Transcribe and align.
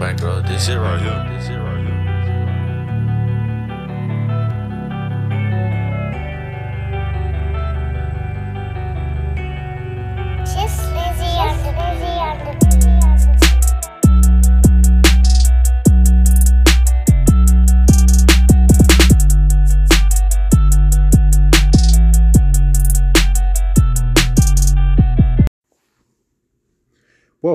bankroll. 0.00 0.40
This 0.40 0.66
shit 0.66 0.78
right 0.78 0.98
here. 0.98 1.36
This 1.36 1.46
shit 1.46 1.60
right 1.60 1.76
here. 1.76 2.49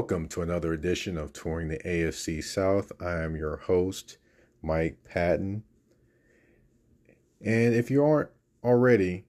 Welcome 0.05 0.27
to 0.27 0.43
another 0.43 0.71
edition 0.71 1.17
of 1.17 1.33
Touring 1.33 1.67
the 1.67 1.79
AFC 1.79 2.43
South. 2.43 2.91
I 3.01 3.23
am 3.23 3.35
your 3.35 3.57
host, 3.57 4.19
Mike 4.61 4.99
Patton. 5.03 5.63
And 7.43 7.73
if 7.73 7.89
you 7.89 8.03
aren't 8.03 8.29
already, 8.63 9.25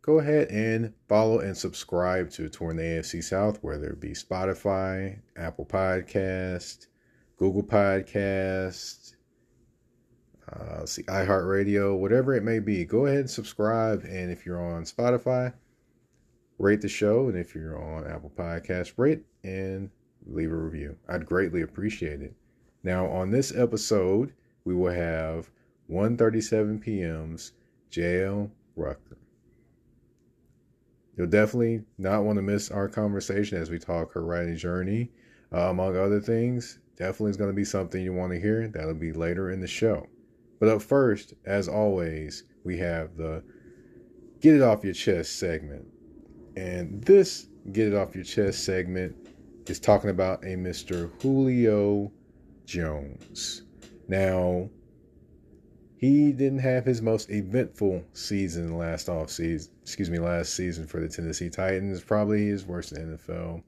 go 0.00 0.20
ahead 0.20 0.46
and 0.46 0.92
follow 1.08 1.40
and 1.40 1.56
subscribe 1.56 2.30
to 2.30 2.48
Touring 2.48 2.76
the 2.76 2.84
AFC 2.84 3.24
South, 3.24 3.58
whether 3.64 3.86
it 3.86 3.98
be 3.98 4.10
Spotify, 4.10 5.18
Apple 5.36 5.66
Podcast, 5.66 6.86
Google 7.36 7.64
Podcast, 7.64 9.16
uh, 10.52 10.86
see, 10.86 11.02
iHeartRadio, 11.02 11.98
whatever 11.98 12.32
it 12.36 12.44
may 12.44 12.60
be. 12.60 12.84
Go 12.84 13.06
ahead 13.06 13.18
and 13.18 13.30
subscribe. 13.30 14.04
And 14.04 14.30
if 14.30 14.46
you're 14.46 14.64
on 14.64 14.84
Spotify, 14.84 15.52
rate 16.60 16.80
the 16.80 16.88
show. 16.88 17.28
And 17.28 17.36
if 17.36 17.56
you're 17.56 17.76
on 17.76 18.06
Apple 18.06 18.30
Podcasts, 18.36 18.92
rate 18.96 19.24
and 19.42 19.90
leave 20.26 20.52
a 20.52 20.56
review. 20.56 20.96
I'd 21.08 21.26
greatly 21.26 21.62
appreciate 21.62 22.22
it. 22.22 22.34
Now, 22.82 23.06
on 23.06 23.30
this 23.30 23.54
episode, 23.54 24.32
we 24.64 24.74
will 24.74 24.92
have 24.92 25.50
1:37 25.90 26.80
p.m.'s 26.80 27.52
Jael 27.90 28.50
Rucker. 28.76 29.18
You'll 31.16 31.26
definitely 31.26 31.84
not 31.98 32.24
want 32.24 32.36
to 32.36 32.42
miss 32.42 32.70
our 32.70 32.88
conversation 32.88 33.58
as 33.58 33.70
we 33.70 33.78
talk 33.78 34.12
her 34.12 34.24
writing 34.24 34.56
journey, 34.56 35.10
uh, 35.52 35.68
among 35.68 35.96
other 35.96 36.20
things. 36.20 36.78
Definitely 36.96 37.30
is 37.30 37.36
going 37.36 37.50
to 37.50 37.56
be 37.56 37.64
something 37.64 38.02
you 38.02 38.12
want 38.12 38.32
to 38.32 38.40
hear. 38.40 38.68
That'll 38.68 38.94
be 38.94 39.12
later 39.12 39.50
in 39.50 39.60
the 39.60 39.66
show. 39.66 40.06
But 40.58 40.68
up 40.68 40.82
first, 40.82 41.34
as 41.44 41.68
always, 41.68 42.44
we 42.64 42.78
have 42.78 43.16
the 43.16 43.42
Get 44.40 44.54
It 44.54 44.62
Off 44.62 44.84
Your 44.84 44.94
Chest 44.94 45.38
segment. 45.38 45.86
And 46.56 47.02
this 47.02 47.48
Get 47.72 47.88
It 47.88 47.94
Off 47.94 48.14
Your 48.14 48.24
Chest 48.24 48.64
segment 48.64 49.21
is 49.66 49.80
talking 49.80 50.10
about 50.10 50.44
a 50.44 50.56
Mr. 50.56 51.10
Julio 51.20 52.10
Jones. 52.64 53.62
Now, 54.08 54.68
he 55.96 56.32
didn't 56.32 56.58
have 56.58 56.84
his 56.84 57.00
most 57.00 57.30
eventful 57.30 58.04
season 58.12 58.76
last 58.76 59.08
off 59.08 59.30
season, 59.30 59.72
excuse 59.82 60.10
me, 60.10 60.18
last 60.18 60.54
season 60.54 60.86
for 60.86 61.00
the 61.00 61.08
Tennessee 61.08 61.48
Titans. 61.48 62.02
Probably 62.02 62.46
his 62.46 62.64
worst 62.64 62.92
in 62.92 63.16
NFL. 63.16 63.62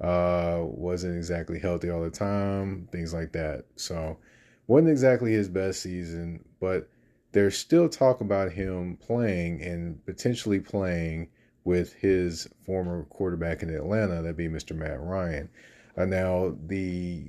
Uh, 0.00 0.64
wasn't 0.64 1.16
exactly 1.16 1.58
healthy 1.58 1.90
all 1.90 2.02
the 2.02 2.10
time, 2.10 2.88
things 2.92 3.12
like 3.12 3.32
that. 3.32 3.64
So, 3.76 4.18
wasn't 4.66 4.90
exactly 4.90 5.32
his 5.32 5.48
best 5.48 5.82
season, 5.82 6.44
but 6.60 6.88
there's 7.32 7.56
still 7.56 7.88
talk 7.88 8.20
about 8.20 8.52
him 8.52 8.96
playing 8.96 9.62
and 9.62 10.04
potentially 10.06 10.60
playing 10.60 11.28
with 11.64 11.92
his 11.94 12.48
former 12.64 13.04
quarterback 13.04 13.62
in 13.62 13.70
Atlanta, 13.70 14.22
that'd 14.22 14.36
be 14.36 14.48
Mr. 14.48 14.74
Matt 14.74 15.00
Ryan. 15.00 15.48
Uh, 15.96 16.04
now, 16.04 16.56
the 16.66 17.24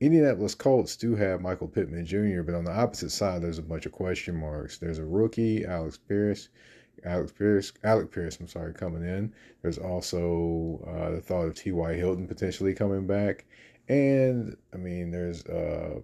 Indianapolis 0.00 0.54
Colts 0.54 0.96
do 0.96 1.14
have 1.16 1.40
Michael 1.40 1.68
Pittman 1.68 2.06
Jr., 2.06 2.42
but 2.42 2.54
on 2.54 2.64
the 2.64 2.72
opposite 2.72 3.10
side, 3.10 3.42
there's 3.42 3.58
a 3.58 3.62
bunch 3.62 3.86
of 3.86 3.92
question 3.92 4.36
marks. 4.36 4.78
There's 4.78 4.98
a 4.98 5.04
rookie, 5.04 5.64
Alex 5.64 5.98
Pierce, 5.98 6.48
Alex 7.04 7.32
Pierce, 7.32 7.72
Alec 7.84 8.10
Pierce, 8.10 8.38
I'm 8.40 8.48
sorry, 8.48 8.74
coming 8.74 9.02
in. 9.02 9.32
There's 9.62 9.78
also 9.78 10.84
uh, 10.86 11.10
the 11.10 11.20
thought 11.20 11.46
of 11.46 11.54
T.Y. 11.54 11.94
Hilton 11.94 12.26
potentially 12.26 12.74
coming 12.74 13.06
back. 13.06 13.44
And, 13.88 14.56
I 14.74 14.76
mean, 14.76 15.10
there's 15.10 15.44
uh, 15.46 16.00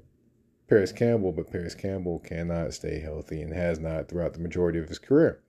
Parris 0.69 0.93
Campbell, 0.93 1.33
but 1.33 1.51
Parris 1.51 1.75
Campbell 1.75 2.21
cannot 2.21 2.73
stay 2.73 2.99
healthy 2.99 3.43
and 3.43 3.53
has 3.53 3.79
not 3.79 4.09
throughout 4.09 4.33
the 4.33 4.41
majority 4.41 4.79
of 4.79 4.89
his 4.89 4.99
career. 4.99 5.41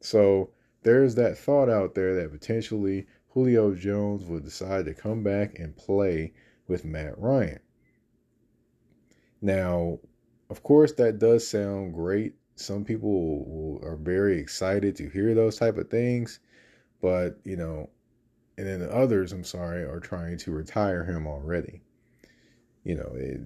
So, 0.00 0.50
there's 0.84 1.14
that 1.16 1.36
thought 1.36 1.68
out 1.68 1.94
there 1.94 2.14
that 2.14 2.30
potentially 2.30 3.06
Julio 3.30 3.74
Jones 3.74 4.24
would 4.26 4.44
decide 4.44 4.84
to 4.84 4.94
come 4.94 5.22
back 5.22 5.58
and 5.58 5.76
play 5.76 6.32
with 6.68 6.84
Matt 6.84 7.18
Ryan. 7.18 7.58
Now, 9.42 9.98
of 10.50 10.62
course, 10.62 10.92
that 10.92 11.18
does 11.18 11.46
sound 11.46 11.94
great. 11.94 12.34
Some 12.56 12.84
people 12.84 13.44
will, 13.44 13.80
are 13.84 13.96
very 13.96 14.38
excited 14.38 14.94
to 14.96 15.08
hear 15.08 15.34
those 15.34 15.58
type 15.58 15.76
of 15.76 15.90
things, 15.90 16.38
but 17.02 17.40
you 17.44 17.56
know, 17.56 17.90
and 18.56 18.66
then 18.66 18.80
the 18.80 18.94
others, 18.94 19.32
I'm 19.32 19.42
sorry, 19.42 19.82
are 19.82 20.00
trying 20.00 20.38
to 20.38 20.52
retire 20.52 21.04
him 21.04 21.26
already. 21.26 21.82
You 22.84 22.94
know, 22.96 23.12
it, 23.16 23.40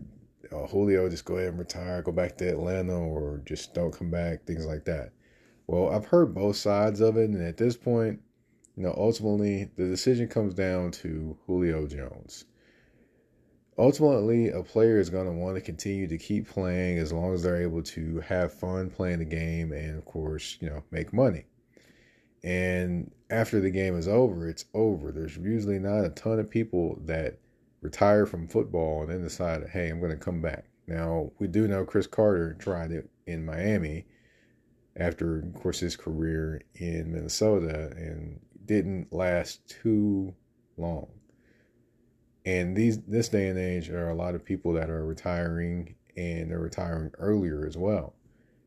uh, 0.53 0.67
Julio 0.67 1.09
just 1.09 1.25
go 1.25 1.37
ahead 1.37 1.51
and 1.51 1.59
retire, 1.59 2.03
go 2.03 2.13
back 2.13 2.37
to 2.39 2.49
Atlanta, 2.49 2.99
or 2.99 3.41
just 3.47 3.73
don't 3.75 3.97
come 3.97 4.11
back, 4.11 4.45
things 4.45 4.67
like 4.67 4.85
that. 4.85 5.13
Well, 5.69 5.91
I've 5.91 6.07
heard 6.07 6.35
both 6.35 6.57
sides 6.57 7.03
of 7.03 7.19
it, 7.19 7.29
and 7.29 7.43
at 7.43 7.59
this 7.59 7.77
point, 7.77 8.21
you 8.75 8.83
know, 8.83 8.95
ultimately 8.97 9.71
the 9.77 9.87
decision 9.87 10.27
comes 10.27 10.55
down 10.55 10.93
to 10.93 11.37
Julio 11.47 11.87
Jones. 11.87 12.47
Ultimately, 13.77 14.49
a 14.49 14.63
player 14.63 14.99
is 14.99 15.11
going 15.11 15.27
to 15.27 15.33
want 15.33 15.57
to 15.57 15.61
continue 15.61 16.09
to 16.09 16.17
keep 16.17 16.49
playing 16.49 16.99
as 16.99 17.13
long 17.13 17.35
as 17.35 17.43
they're 17.43 17.63
able 17.63 17.83
to 17.83 18.19
have 18.21 18.53
fun 18.53 18.89
playing 18.89 19.19
the 19.19 19.27
game 19.27 19.73
and, 19.73 19.99
of 19.99 20.07
course, 20.07 20.57
you 20.61 20.71
know, 20.71 20.83
make 20.91 21.13
money. 21.13 21.45
And 22.43 23.13
after 23.29 23.61
the 23.61 23.71
game 23.71 23.95
is 23.95 24.09
over, 24.09 24.49
it's 24.49 24.65
over. 24.73 25.13
There's 25.13 25.37
usually 25.37 25.79
not 25.79 26.05
a 26.05 26.11
ton 26.11 26.39
of 26.39 26.51
people 26.51 26.99
that 27.05 27.39
retire 27.83 28.25
from 28.25 28.49
football 28.49 29.03
and 29.03 29.11
then 29.11 29.23
decide, 29.23 29.69
hey, 29.69 29.91
I'm 29.91 30.01
going 30.01 30.13
to 30.13 30.17
come 30.17 30.41
back. 30.41 30.65
Now, 30.87 31.31
we 31.39 31.47
do 31.47 31.69
know 31.69 31.85
Cris 31.85 32.07
Carter 32.07 32.55
tried 32.55 32.91
it 32.91 33.11
in 33.27 33.45
Miami 33.45 34.07
after, 34.99 35.39
of 35.41 35.55
course, 35.55 35.81
his 35.81 35.97
career 35.97 36.61
in 36.75 37.13
Minnesota 37.13 37.93
and 37.97 38.41
didn't 38.65 39.13
last 39.13 39.67
too 39.69 40.35
long. 40.77 41.09
And 42.45 42.77
these 42.77 43.01
this 43.03 43.29
day 43.29 43.49
and 43.49 43.59
age, 43.59 43.89
there 43.89 44.07
are 44.07 44.11
a 44.11 44.15
lot 44.15 44.35
of 44.35 44.45
people 44.45 44.73
that 44.75 44.91
are 44.91 45.05
retiring 45.05 45.95
and 46.17 46.51
they're 46.51 46.59
retiring 46.59 47.11
earlier 47.19 47.67
as 47.67 47.77
well. 47.77 48.15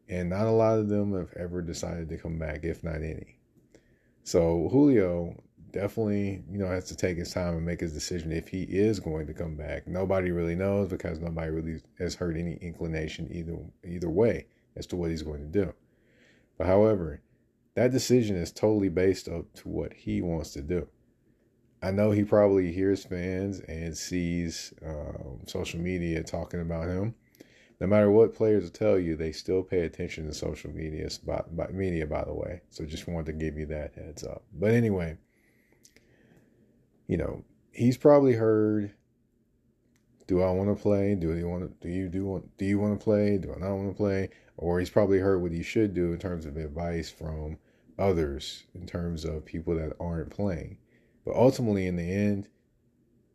And 0.07 0.29
not 0.29 0.47
a 0.47 0.51
lot 0.51 0.77
of 0.77 0.89
them 0.89 1.13
have 1.13 1.33
ever 1.37 1.61
decided 1.61 2.09
to 2.09 2.17
come 2.17 2.37
back, 2.37 2.63
if 2.63 2.83
not 2.83 2.97
any. 2.97 3.37
So 4.23 4.69
Julio 4.71 5.41
definitely, 5.71 6.43
you 6.51 6.59
know, 6.59 6.67
has 6.67 6.85
to 6.85 6.95
take 6.95 7.17
his 7.17 7.33
time 7.33 7.55
and 7.55 7.65
make 7.65 7.79
his 7.79 7.93
decision 7.93 8.31
if 8.31 8.47
he 8.47 8.63
is 8.63 8.99
going 8.99 9.25
to 9.27 9.33
come 9.33 9.55
back. 9.55 9.87
Nobody 9.87 10.31
really 10.31 10.55
knows 10.55 10.89
because 10.89 11.19
nobody 11.19 11.49
really 11.49 11.81
has 11.97 12.13
heard 12.13 12.37
any 12.37 12.55
inclination 12.55 13.27
either 13.31 13.57
either 13.83 14.09
way 14.09 14.47
as 14.75 14.85
to 14.87 14.95
what 14.95 15.09
he's 15.09 15.23
going 15.23 15.41
to 15.41 15.65
do. 15.65 15.73
But 16.61 16.67
however, 16.67 17.23
that 17.73 17.91
decision 17.91 18.35
is 18.35 18.51
totally 18.51 18.89
based 18.89 19.27
up 19.27 19.51
to 19.55 19.67
what 19.67 19.93
he 19.93 20.21
wants 20.21 20.53
to 20.53 20.61
do. 20.61 20.87
I 21.81 21.89
know 21.89 22.11
he 22.11 22.23
probably 22.23 22.71
hears 22.71 23.03
fans 23.03 23.61
and 23.61 23.97
sees 23.97 24.71
um, 24.85 25.39
social 25.47 25.79
media 25.79 26.21
talking 26.21 26.61
about 26.61 26.87
him. 26.87 27.15
No 27.79 27.87
matter 27.87 28.11
what 28.11 28.35
players 28.35 28.69
tell 28.69 28.99
you, 28.99 29.15
they 29.15 29.31
still 29.31 29.63
pay 29.63 29.79
attention 29.85 30.27
to 30.27 30.35
social 30.35 30.69
media, 30.69 31.09
by, 31.25 31.41
by 31.51 31.69
media, 31.69 32.05
by 32.05 32.25
the 32.25 32.33
way. 32.35 32.61
So 32.69 32.85
just 32.85 33.07
wanted 33.07 33.25
to 33.25 33.43
give 33.43 33.57
you 33.57 33.65
that 33.65 33.95
heads 33.95 34.23
up. 34.23 34.43
But 34.53 34.75
anyway, 34.75 35.17
you 37.07 37.17
know, 37.17 37.43
he's 37.71 37.97
probably 37.97 38.33
heard, 38.33 38.93
"Do 40.31 40.41
I 40.41 40.49
want 40.51 40.69
to 40.69 40.81
play? 40.81 41.13
Do 41.13 41.35
you 41.35 41.45
want 41.49 41.63
to? 41.63 41.85
Do 41.85 41.93
you 41.93 42.07
do 42.07 42.23
want? 42.23 42.57
Do 42.57 42.63
you 42.63 42.79
want 42.79 42.97
to 42.97 43.03
play? 43.03 43.37
Do 43.37 43.53
I 43.53 43.59
not 43.59 43.75
want 43.75 43.89
to 43.89 43.97
play?" 43.97 44.29
Or 44.55 44.79
he's 44.79 44.89
probably 44.89 45.19
heard 45.19 45.41
what 45.41 45.51
he 45.51 45.61
should 45.61 45.93
do 45.93 46.13
in 46.13 46.19
terms 46.19 46.45
of 46.45 46.55
advice 46.55 47.09
from 47.09 47.57
others, 47.99 48.63
in 48.73 48.85
terms 48.85 49.25
of 49.25 49.43
people 49.43 49.75
that 49.75 49.93
aren't 49.99 50.29
playing. 50.29 50.77
But 51.25 51.35
ultimately, 51.35 51.85
in 51.85 51.97
the 51.97 52.09
end, 52.09 52.47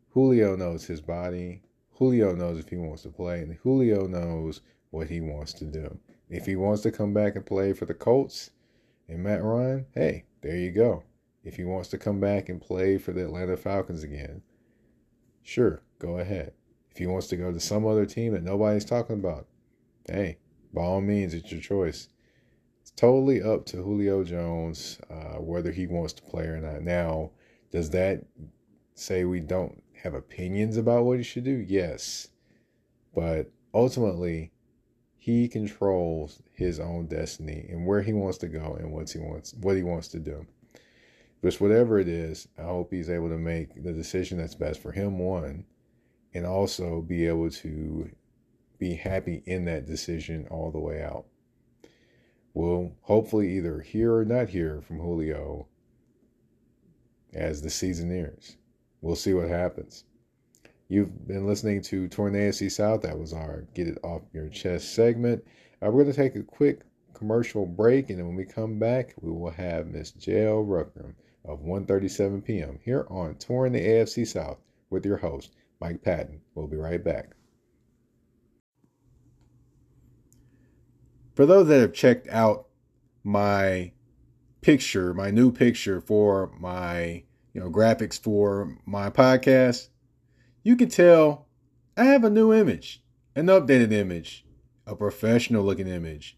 Julio 0.09 0.55
knows 0.55 0.87
his 0.87 0.99
body. 1.01 1.61
Julio 1.91 2.33
knows 2.33 2.57
if 2.57 2.69
he 2.69 2.77
wants 2.77 3.03
to 3.03 3.09
play, 3.09 3.43
and 3.43 3.53
Julio 3.53 4.07
knows 4.07 4.61
what 4.89 5.07
he 5.07 5.21
wants 5.21 5.53
to 5.53 5.65
do. 5.65 5.99
If 6.31 6.47
he 6.47 6.55
wants 6.55 6.81
to 6.81 6.91
come 6.91 7.13
back 7.13 7.35
and 7.35 7.45
play 7.45 7.73
for 7.73 7.85
the 7.85 7.93
Colts 7.93 8.49
and 9.07 9.21
Matt 9.21 9.43
Ryan, 9.43 9.85
hey, 9.93 10.25
there 10.41 10.57
you 10.57 10.71
go. 10.71 11.03
If 11.43 11.57
he 11.57 11.63
wants 11.63 11.89
to 11.89 11.99
come 11.99 12.19
back 12.19 12.49
and 12.49 12.59
play 12.59 12.97
for 12.97 13.13
the 13.13 13.25
Atlanta 13.25 13.55
Falcons 13.55 14.01
again, 14.01 14.41
sure, 15.43 15.83
go 15.99 16.17
ahead. 16.17 16.53
If 16.97 17.01
he 17.01 17.05
wants 17.05 17.27
to 17.27 17.37
go 17.37 17.51
to 17.51 17.59
some 17.59 17.85
other 17.85 18.07
team 18.07 18.33
that 18.33 18.41
nobody's 18.41 18.83
talking 18.83 19.19
about, 19.19 19.45
hey, 20.09 20.39
by 20.73 20.81
all 20.81 20.99
means, 20.99 21.35
it's 21.35 21.51
your 21.51 21.61
choice. 21.61 22.07
It's 22.81 22.89
totally 22.89 23.39
up 23.39 23.67
to 23.67 23.83
Julio 23.83 24.23
Jones 24.23 24.97
uh, 25.07 25.35
whether 25.39 25.71
he 25.71 25.85
wants 25.85 26.13
to 26.13 26.23
play 26.23 26.45
or 26.45 26.59
not. 26.59 26.81
Now, 26.81 27.29
does 27.71 27.91
that 27.91 28.25
say 28.95 29.25
we 29.25 29.41
don't 29.41 29.83
have 30.01 30.15
opinions 30.15 30.75
about 30.75 31.05
what 31.05 31.19
he 31.19 31.23
should 31.23 31.43
do? 31.43 31.63
Yes. 31.67 32.29
but 33.13 33.51
ultimately, 33.75 34.51
he 35.17 35.47
controls 35.47 36.41
his 36.51 36.79
own 36.79 37.05
destiny 37.05 37.67
and 37.69 37.85
where 37.85 38.01
he 38.01 38.13
wants 38.13 38.39
to 38.39 38.47
go 38.47 38.75
and 38.79 38.91
what 38.91 39.07
he 39.11 39.19
wants 39.19 39.53
what 39.53 39.75
he 39.75 39.83
wants 39.83 40.07
to 40.07 40.19
do. 40.19 40.47
Just 41.43 41.61
whatever 41.61 41.99
it 41.99 42.07
is, 42.07 42.47
I 42.57 42.63
hope 42.63 42.91
he's 42.91 43.11
able 43.11 43.29
to 43.29 43.37
make 43.37 43.83
the 43.83 43.93
decision 43.93 44.39
that's 44.39 44.55
best 44.55 44.81
for 44.81 44.91
him, 44.91 45.19
one, 45.19 45.65
and 46.37 46.45
also 46.45 47.01
be 47.01 47.25
able 47.25 47.49
to 47.49 48.07
be 48.77 48.93
happy 48.93 49.41
in 49.47 49.65
that 49.65 49.87
decision 49.87 50.47
all 50.51 50.69
the 50.71 50.79
way 50.79 51.01
out. 51.01 51.25
We'll 52.53 52.91
hopefully 53.01 53.57
either 53.57 53.81
hear 53.81 54.15
or 54.15 54.23
not 54.23 54.49
hear 54.49 54.81
from 54.81 54.99
Julio 54.99 55.67
as 57.33 57.63
the 57.63 57.71
season 57.71 58.09
nears. 58.09 58.55
We'll 59.01 59.15
see 59.15 59.33
what 59.33 59.49
happens. 59.49 60.03
You've 60.89 61.27
been 61.27 61.47
listening 61.47 61.81
to 61.83 62.07
Touring 62.07 62.33
the 62.33 62.69
South. 62.69 63.01
That 63.01 63.17
was 63.17 63.33
our 63.33 63.65
Get 63.73 63.87
It 63.87 63.97
Off 64.03 64.21
Your 64.31 64.47
Chest 64.47 64.93
segment. 64.93 65.43
Uh, 65.83 65.89
we're 65.89 66.03
going 66.03 66.13
to 66.13 66.21
take 66.21 66.35
a 66.35 66.43
quick 66.43 66.81
commercial 67.15 67.65
break, 67.65 68.11
and 68.11 68.19
then 68.19 68.27
when 68.27 68.35
we 68.35 68.45
come 68.45 68.77
back, 68.77 69.15
we 69.19 69.31
will 69.31 69.49
have 69.49 69.87
Miss 69.87 70.13
Jael 70.19 70.63
Ruckram 70.63 71.15
of 71.45 71.61
One37pm 71.61 72.79
here 72.83 73.07
on 73.09 73.35
Touring 73.35 73.73
the 73.73 73.81
AFC 73.81 74.27
South 74.27 74.59
with 74.91 75.03
your 75.03 75.17
host, 75.17 75.55
Mike 75.79 76.01
Patton. 76.01 76.41
We'll 76.55 76.67
be 76.67 76.77
right 76.77 77.03
back. 77.03 77.31
For 81.35 81.45
those 81.45 81.67
that 81.67 81.81
have 81.81 81.93
checked 81.93 82.27
out 82.29 82.67
my 83.23 83.91
picture, 84.61 85.13
my 85.13 85.29
new 85.29 85.51
picture 85.51 86.01
for 86.01 86.51
my 86.59 87.23
you 87.53 87.61
know 87.61 87.69
graphics 87.69 88.19
for 88.19 88.77
my 88.85 89.09
podcast, 89.09 89.89
you 90.63 90.75
can 90.75 90.89
tell 90.89 91.47
I 91.95 92.05
have 92.05 92.23
a 92.23 92.29
new 92.29 92.53
image, 92.53 93.03
an 93.35 93.47
updated 93.47 93.91
image, 93.91 94.45
a 94.85 94.95
professional 94.95 95.63
looking 95.63 95.87
image. 95.87 96.37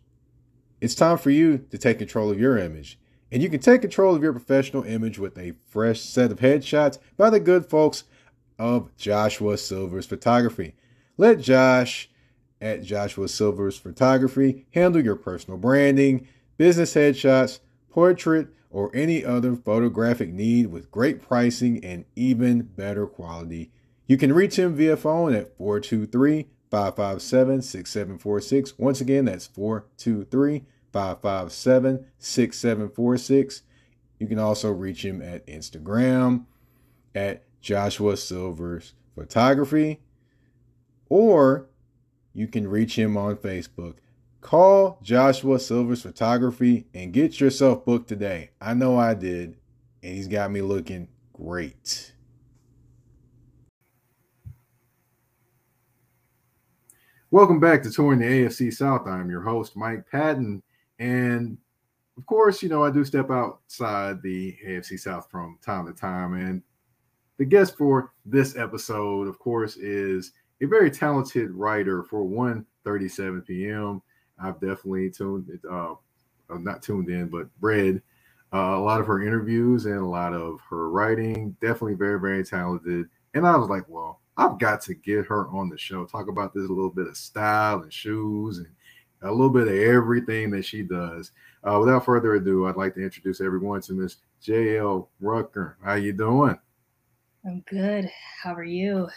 It's 0.81 0.95
time 0.95 1.17
for 1.17 1.29
you 1.29 1.59
to 1.71 1.77
take 1.77 1.97
control 1.97 2.29
of 2.29 2.39
your 2.39 2.57
image. 2.57 2.99
And 3.31 3.43
you 3.43 3.49
can 3.49 3.59
take 3.59 3.81
control 3.81 4.15
of 4.15 4.23
your 4.23 4.33
professional 4.33 4.83
image 4.83 5.19
with 5.19 5.37
a 5.37 5.53
fresh 5.67 6.01
set 6.01 6.31
of 6.31 6.39
headshots 6.39 6.97
by 7.15 7.29
the 7.29 7.39
good 7.39 7.65
folks 7.65 8.05
of 8.59 8.95
Joshua 8.97 9.57
Silver's 9.57 10.05
Photography. 10.05 10.75
Let 11.17 11.39
Josh 11.39 12.09
at 12.61 12.83
Joshua 12.83 13.27
Silver's 13.27 13.77
Photography 13.77 14.67
handle 14.71 15.03
your 15.03 15.15
personal 15.15 15.57
branding, 15.57 16.27
business 16.57 16.93
headshots, 16.93 17.59
portrait, 17.89 18.49
or 18.69 18.91
any 18.93 19.25
other 19.25 19.55
photographic 19.55 20.31
need 20.31 20.67
with 20.67 20.91
great 20.91 21.21
pricing 21.21 21.83
and 21.83 22.05
even 22.15 22.61
better 22.61 23.07
quality. 23.07 23.71
You 24.05 24.17
can 24.17 24.33
reach 24.33 24.57
him 24.57 24.75
via 24.75 24.97
phone 24.97 25.33
at 25.33 25.55
423 25.57 26.47
557 26.69 27.61
6746. 27.61 28.77
Once 28.77 29.01
again, 29.01 29.25
that's 29.25 29.47
423 29.47 30.65
557 30.91 32.05
6746. 32.17 33.61
You 34.19 34.27
can 34.27 34.39
also 34.39 34.71
reach 34.71 35.03
him 35.03 35.21
at 35.21 35.47
Instagram 35.47 36.45
at 37.15 37.43
Joshua 37.61 38.17
Silvers 38.17 38.93
Photography, 39.15 39.99
or 41.09 41.67
you 42.33 42.47
can 42.47 42.67
reach 42.67 42.97
him 42.97 43.17
on 43.17 43.35
Facebook. 43.35 43.95
Call 44.41 44.99
Joshua 45.03 45.59
Silvers 45.59 46.01
Photography 46.01 46.85
and 46.93 47.11
get 47.11 47.39
yourself 47.41 47.83
booked 47.83 48.07
today. 48.07 48.51
I 48.61 48.73
know 48.73 48.97
I 48.97 49.13
did, 49.13 49.57
and 50.01 50.15
he's 50.15 50.27
got 50.27 50.51
me 50.51 50.61
looking 50.61 51.09
great. 51.33 52.13
Welcome 57.31 57.59
back 57.59 57.83
to 57.83 57.91
Touring 57.91 58.19
the 58.19 58.25
AFC 58.25 58.73
South. 58.73 59.05
I'm 59.05 59.29
your 59.29 59.41
host, 59.41 59.75
Mike 59.75 60.09
Patton. 60.09 60.63
And 60.97 61.57
of 62.17 62.25
course, 62.25 62.63
you 62.63 62.69
know, 62.69 62.83
I 62.83 62.89
do 62.89 63.05
step 63.05 63.29
outside 63.29 64.21
the 64.23 64.57
AFC 64.65 64.99
South 64.99 65.29
from 65.29 65.59
time 65.61 65.85
to 65.85 65.93
time. 65.93 66.33
And 66.33 66.63
the 67.39 67.45
guest 67.45 67.75
for 67.75 68.11
this 68.25 68.55
episode, 68.55 69.27
of 69.27 69.39
course, 69.39 69.77
is 69.77 70.33
a 70.61 70.65
very 70.65 70.91
talented 70.91 71.49
writer 71.51 72.03
for 72.03 72.23
One37pm 72.23 74.01
I've 74.41 74.59
definitely 74.59 75.09
tuned, 75.09 75.59
uh, 75.69 75.93
uh, 76.49 76.57
not 76.57 76.81
tuned 76.81 77.09
in, 77.09 77.27
but 77.27 77.47
read 77.61 78.01
uh, 78.53 78.77
a 78.77 78.81
lot 78.81 79.01
of 79.01 79.07
her 79.07 79.21
interviews 79.21 79.85
and 79.85 79.97
a 79.97 80.05
lot 80.05 80.33
of 80.33 80.59
her 80.69 80.89
writing. 80.89 81.55
Definitely 81.61 81.95
very, 81.95 82.19
very 82.19 82.43
talented. 82.43 83.07
And 83.33 83.45
I 83.45 83.55
was 83.57 83.69
like, 83.69 83.83
well, 83.87 84.21
I've 84.37 84.57
got 84.57 84.81
to 84.83 84.93
get 84.93 85.25
her 85.25 85.47
on 85.49 85.69
the 85.69 85.77
show, 85.77 86.05
talk 86.05 86.29
about 86.29 86.53
this 86.53 86.65
a 86.65 86.73
little 86.73 86.89
bit 86.89 87.07
of 87.07 87.17
style 87.17 87.81
and 87.81 87.91
shoes 87.91 88.59
and 88.59 88.67
a 89.21 89.31
little 89.31 89.49
bit 89.49 89.67
of 89.67 89.73
everything 89.73 90.49
that 90.51 90.63
she 90.63 90.81
does. 90.81 91.31
Uh, 91.63 91.77
without 91.79 92.05
further 92.05 92.35
ado, 92.35 92.67
I'd 92.67 92.77
like 92.77 92.93
to 92.95 93.03
introduce 93.03 93.41
everyone 93.41 93.81
to 93.81 93.93
Miss 93.93 94.17
Jael 94.41 95.09
Rucker. 95.19 95.77
How 95.83 95.95
you 95.95 96.13
doing? 96.13 96.57
I'm 97.45 97.63
good. 97.69 98.09
How 98.43 98.53
are 98.53 98.63
you? 98.63 99.07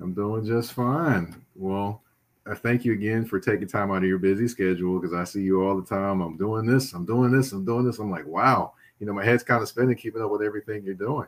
I'm 0.00 0.14
doing 0.14 0.46
just 0.46 0.72
fine. 0.72 1.44
Well, 1.54 2.02
I 2.46 2.54
thank 2.54 2.84
you 2.84 2.92
again 2.92 3.24
for 3.24 3.38
taking 3.38 3.68
time 3.68 3.90
out 3.90 3.98
of 3.98 4.04
your 4.04 4.18
busy 4.18 4.48
schedule 4.48 4.98
because 4.98 5.14
I 5.14 5.24
see 5.24 5.42
you 5.42 5.62
all 5.62 5.80
the 5.80 5.86
time. 5.86 6.20
I'm 6.20 6.36
doing 6.36 6.66
this, 6.66 6.92
I'm 6.92 7.04
doing 7.04 7.30
this, 7.30 7.52
I'm 7.52 7.64
doing 7.64 7.84
this. 7.84 7.98
I'm 7.98 8.10
like, 8.10 8.26
wow, 8.26 8.72
you 8.98 9.06
know, 9.06 9.12
my 9.12 9.24
head's 9.24 9.42
kind 9.42 9.62
of 9.62 9.68
spinning 9.68 9.96
keeping 9.96 10.22
up 10.22 10.30
with 10.30 10.42
everything 10.42 10.82
you're 10.84 10.94
doing. 10.94 11.26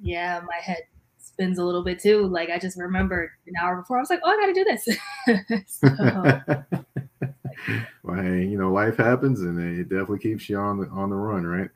Yeah, 0.00 0.40
my 0.46 0.56
head 0.56 0.82
spins 1.18 1.58
a 1.58 1.64
little 1.64 1.84
bit 1.84 2.00
too. 2.00 2.26
Like 2.26 2.50
I 2.50 2.58
just 2.58 2.78
remembered 2.78 3.30
an 3.46 3.54
hour 3.60 3.76
before, 3.76 3.98
I 3.98 4.00
was 4.00 4.10
like, 4.10 4.20
oh, 4.24 4.30
I 4.30 4.36
got 4.36 4.46
to 4.46 4.52
do 4.52 4.64
this. 4.64 4.84
so, 5.66 5.88
well, 8.02 8.22
hey, 8.22 8.44
you 8.44 8.58
know, 8.58 8.72
life 8.72 8.96
happens, 8.96 9.40
and 9.40 9.58
it 9.58 9.88
definitely 9.88 10.18
keeps 10.18 10.48
you 10.48 10.58
on 10.58 10.78
the 10.80 10.88
on 10.88 11.10
the 11.10 11.16
run, 11.16 11.46
right? 11.46 11.70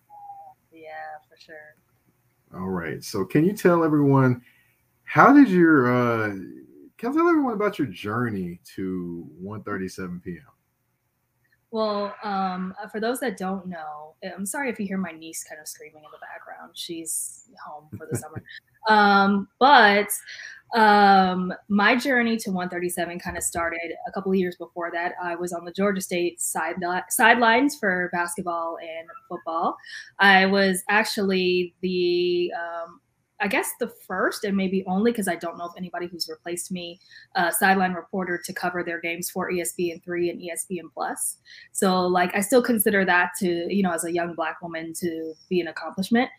Yeah, 2.56 2.62
for 2.62 2.62
sure. 2.62 2.62
All 2.62 2.70
right. 2.70 3.04
So, 3.04 3.24
can 3.24 3.44
you 3.44 3.52
tell 3.52 3.84
everyone 3.84 4.42
how 5.04 5.32
did 5.32 5.48
your 5.48 5.92
uh, 5.92 6.28
can 6.98 7.12
you 7.12 7.18
tell 7.18 7.28
everyone 7.28 7.54
about 7.54 7.78
your 7.78 7.88
journey 7.88 8.60
to 8.74 9.28
One37pm 9.42 10.38
Well, 11.70 12.14
um, 12.22 12.74
uh, 12.82 12.88
for 12.88 13.00
those 13.00 13.20
that 13.20 13.36
don't 13.36 13.66
know, 13.66 14.14
I'm 14.34 14.46
sorry 14.46 14.70
if 14.70 14.80
you 14.80 14.86
hear 14.86 14.98
my 14.98 15.12
niece 15.12 15.44
kind 15.44 15.60
of 15.60 15.68
screaming 15.68 16.04
in 16.04 16.10
the 16.10 16.18
background. 16.18 16.72
She's 16.74 17.48
home 17.64 17.88
for 17.96 18.06
the 18.10 18.16
summer. 18.16 18.42
Um, 18.88 19.48
but 19.58 20.06
um, 20.74 21.52
my 21.68 21.96
journey 21.96 22.36
to 22.38 22.50
137 22.50 23.18
kind 23.20 23.36
of 23.36 23.42
started 23.42 23.92
a 24.06 24.12
couple 24.12 24.32
of 24.32 24.38
years 24.38 24.56
before 24.56 24.90
that. 24.92 25.12
I 25.22 25.36
was 25.36 25.52
on 25.52 25.64
the 25.64 25.72
Georgia 25.72 26.00
State 26.00 26.40
side 26.40 26.76
sidelines 27.08 27.76
for 27.76 28.10
basketball 28.12 28.78
and 28.80 29.08
football. 29.28 29.76
I 30.18 30.46
was 30.46 30.82
actually 30.88 31.74
the 31.82 32.52
um, 32.56 33.00
I 33.40 33.48
guess 33.48 33.70
the 33.78 33.92
first 34.06 34.44
and 34.44 34.56
maybe 34.56 34.82
only 34.86 35.12
because 35.12 35.28
I 35.28 35.36
don't 35.36 35.58
know 35.58 35.66
if 35.66 35.72
anybody 35.76 36.06
who's 36.06 36.28
replaced 36.28 36.72
me, 36.72 37.00
uh, 37.34 37.50
sideline 37.50 37.92
reporter 37.92 38.40
to 38.42 38.52
cover 38.52 38.82
their 38.82 39.00
games 39.00 39.28
for 39.28 39.50
ESPN 39.50 40.02
three 40.02 40.30
and 40.30 40.40
ESPN 40.40 40.90
plus. 40.92 41.36
So 41.72 42.06
like 42.06 42.34
I 42.34 42.40
still 42.40 42.62
consider 42.62 43.04
that 43.04 43.32
to 43.40 43.72
you 43.72 43.82
know 43.82 43.92
as 43.92 44.04
a 44.04 44.12
young 44.12 44.34
black 44.34 44.62
woman 44.62 44.92
to 45.00 45.34
be 45.48 45.60
an 45.60 45.68
accomplishment. 45.68 46.30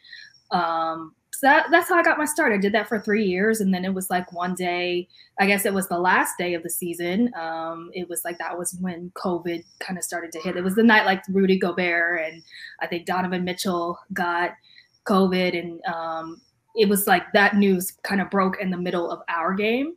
Um, 0.52 1.14
so 1.34 1.46
that, 1.46 1.68
that's 1.70 1.88
how 1.88 1.96
I 1.96 2.04
got 2.04 2.18
my 2.18 2.26
start. 2.26 2.52
I 2.52 2.58
did 2.58 2.74
that 2.74 2.90
for 2.90 3.00
three 3.00 3.26
years, 3.26 3.62
and 3.62 3.72
then 3.72 3.86
it 3.86 3.94
was 3.94 4.10
like 4.10 4.34
one 4.34 4.56
day. 4.56 5.08
I 5.40 5.46
guess 5.46 5.66
it 5.66 5.74
was 5.74 5.88
the 5.88 6.00
last 6.00 6.34
day 6.40 6.56
of 6.56 6.64
the 6.64 6.70
season. 6.70 7.32
Um, 7.36 7.92
it 7.94 8.10
was 8.10 8.26
like 8.26 8.40
that 8.40 8.58
was 8.58 8.76
when 8.82 9.12
COVID 9.16 9.64
kind 9.80 10.00
of 10.00 10.04
started 10.04 10.32
to 10.32 10.40
hit. 10.40 10.58
It 10.58 10.64
was 10.64 10.74
the 10.74 10.82
night 10.82 11.06
like 11.06 11.22
Rudy 11.30 11.60
Gobert 11.60 12.26
and 12.26 12.42
I 12.82 12.88
think 12.88 13.06
Donovan 13.06 13.44
Mitchell 13.44 14.00
got 14.14 14.52
COVID, 15.06 15.58
and 15.60 15.86
um, 15.86 16.42
it 16.76 16.90
was 16.90 17.06
like 17.06 17.32
that 17.34 17.56
news 17.56 17.92
kind 18.04 18.20
of 18.20 18.32
broke 18.32 18.60
in 18.60 18.72
the 18.72 18.78
middle 18.78 19.12
of 19.12 19.20
our 19.30 19.54
game 19.54 19.94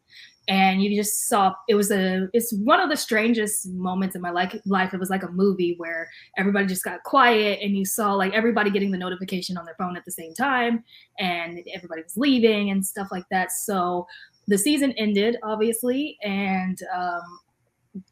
and 0.49 0.83
you 0.83 0.95
just 0.97 1.29
saw 1.29 1.55
it 1.69 1.75
was 1.75 1.91
a 1.91 2.29
it's 2.33 2.53
one 2.53 2.81
of 2.81 2.89
the 2.89 2.97
strangest 2.97 3.69
moments 3.69 4.17
in 4.17 4.23
my 4.23 4.31
life 4.31 4.55
life 4.67 4.95
it 4.95 5.01
was 5.01 5.11
like 5.11 5.23
a 5.23 5.31
movie 5.31 5.75
where 5.77 6.09
everybody 6.39 6.67
just 6.67 6.85
got 6.85 7.03
quiet 7.05 7.59
and 7.63 7.77
you 7.77 7.85
saw 7.85 8.15
like 8.15 8.33
everybody 8.33 8.71
getting 8.71 8.91
the 8.91 8.99
notification 8.99 9.57
on 9.57 9.65
their 9.65 9.77
phone 9.77 9.97
at 9.97 10.05
the 10.05 10.11
same 10.11 10.35
time 10.35 10.83
and 11.19 11.61
everybody 11.75 12.03
was 12.03 12.17
leaving 12.17 12.71
and 12.71 12.85
stuff 12.85 13.09
like 13.11 13.25
that 13.31 13.53
so 13.53 14.07
the 14.49 14.59
season 14.59 14.93
ended 14.93 15.37
obviously 15.43 16.19
and 16.23 16.81
um, 16.95 17.41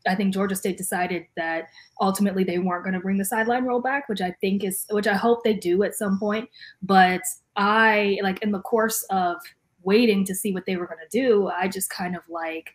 I 0.07 0.15
think 0.15 0.35
Georgia 0.35 0.57
State 0.57 0.77
decided 0.77 1.27
that 1.37 1.69
ultimately 2.01 2.43
they 2.43 2.59
weren't 2.59 2.83
going 2.83 2.95
to 2.95 3.01
bring 3.01 3.19
the 3.19 3.25
sideline 3.25 3.65
roll 3.65 3.81
back, 3.81 4.09
which 4.09 4.21
I 4.21 4.33
think 4.41 4.65
is, 4.65 4.85
which 4.91 5.07
I 5.07 5.15
hope 5.15 5.45
they 5.45 5.55
do 5.55 5.83
at 5.85 5.95
some 5.95 6.19
point. 6.19 6.49
But 6.83 7.23
I, 7.57 8.19
like, 8.23 8.43
in 8.43 8.51
the 8.51 8.61
course 8.61 9.05
of 9.11 9.37
waiting 9.92 10.25
to 10.26 10.35
see 10.35 10.52
what 10.52 10.66
they 10.66 10.76
were 10.76 10.87
going 10.87 11.04
to 11.09 11.18
do, 11.21 11.49
I 11.49 11.68
just 11.68 11.88
kind 11.90 12.14
of 12.14 12.23
like, 12.28 12.75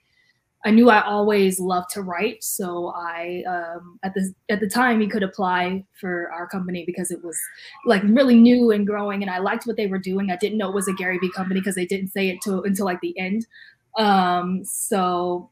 I 0.66 0.72
knew 0.72 0.90
I 0.90 1.02
always 1.02 1.60
loved 1.60 1.90
to 1.92 2.02
write, 2.02 2.42
so 2.44 2.94
I 2.96 3.44
um, 3.48 4.00
at 4.02 4.14
the 4.14 4.34
at 4.48 4.62
the 4.62 4.70
time 4.70 5.02
he 5.02 5.08
could 5.08 5.22
apply 5.24 5.84
for 6.00 6.32
our 6.32 6.48
company 6.48 6.86
because 6.86 7.12
it 7.12 7.22
was 7.22 7.38
like 7.86 8.02
really 8.06 8.36
new 8.36 8.72
and 8.72 8.88
growing, 8.88 9.22
and 9.22 9.30
I 9.30 9.40
liked 9.40 9.68
what 9.68 9.76
they 9.76 9.88
were 9.88 10.00
doing. 10.00 10.32
I 10.32 10.38
didn't 10.38 10.58
know 10.58 10.70
it 10.70 10.76
was 10.76 10.88
a 10.88 10.94
Gary 10.94 11.18
Vee 11.20 11.32
company 11.32 11.60
because 11.60 11.76
they 11.76 11.86
didn't 11.86 12.12
say 12.12 12.30
it 12.30 12.40
to, 12.44 12.62
until 12.62 12.86
like 12.86 13.02
the 13.02 13.18
end. 13.20 13.46
Um, 13.98 14.64
so 14.64 15.50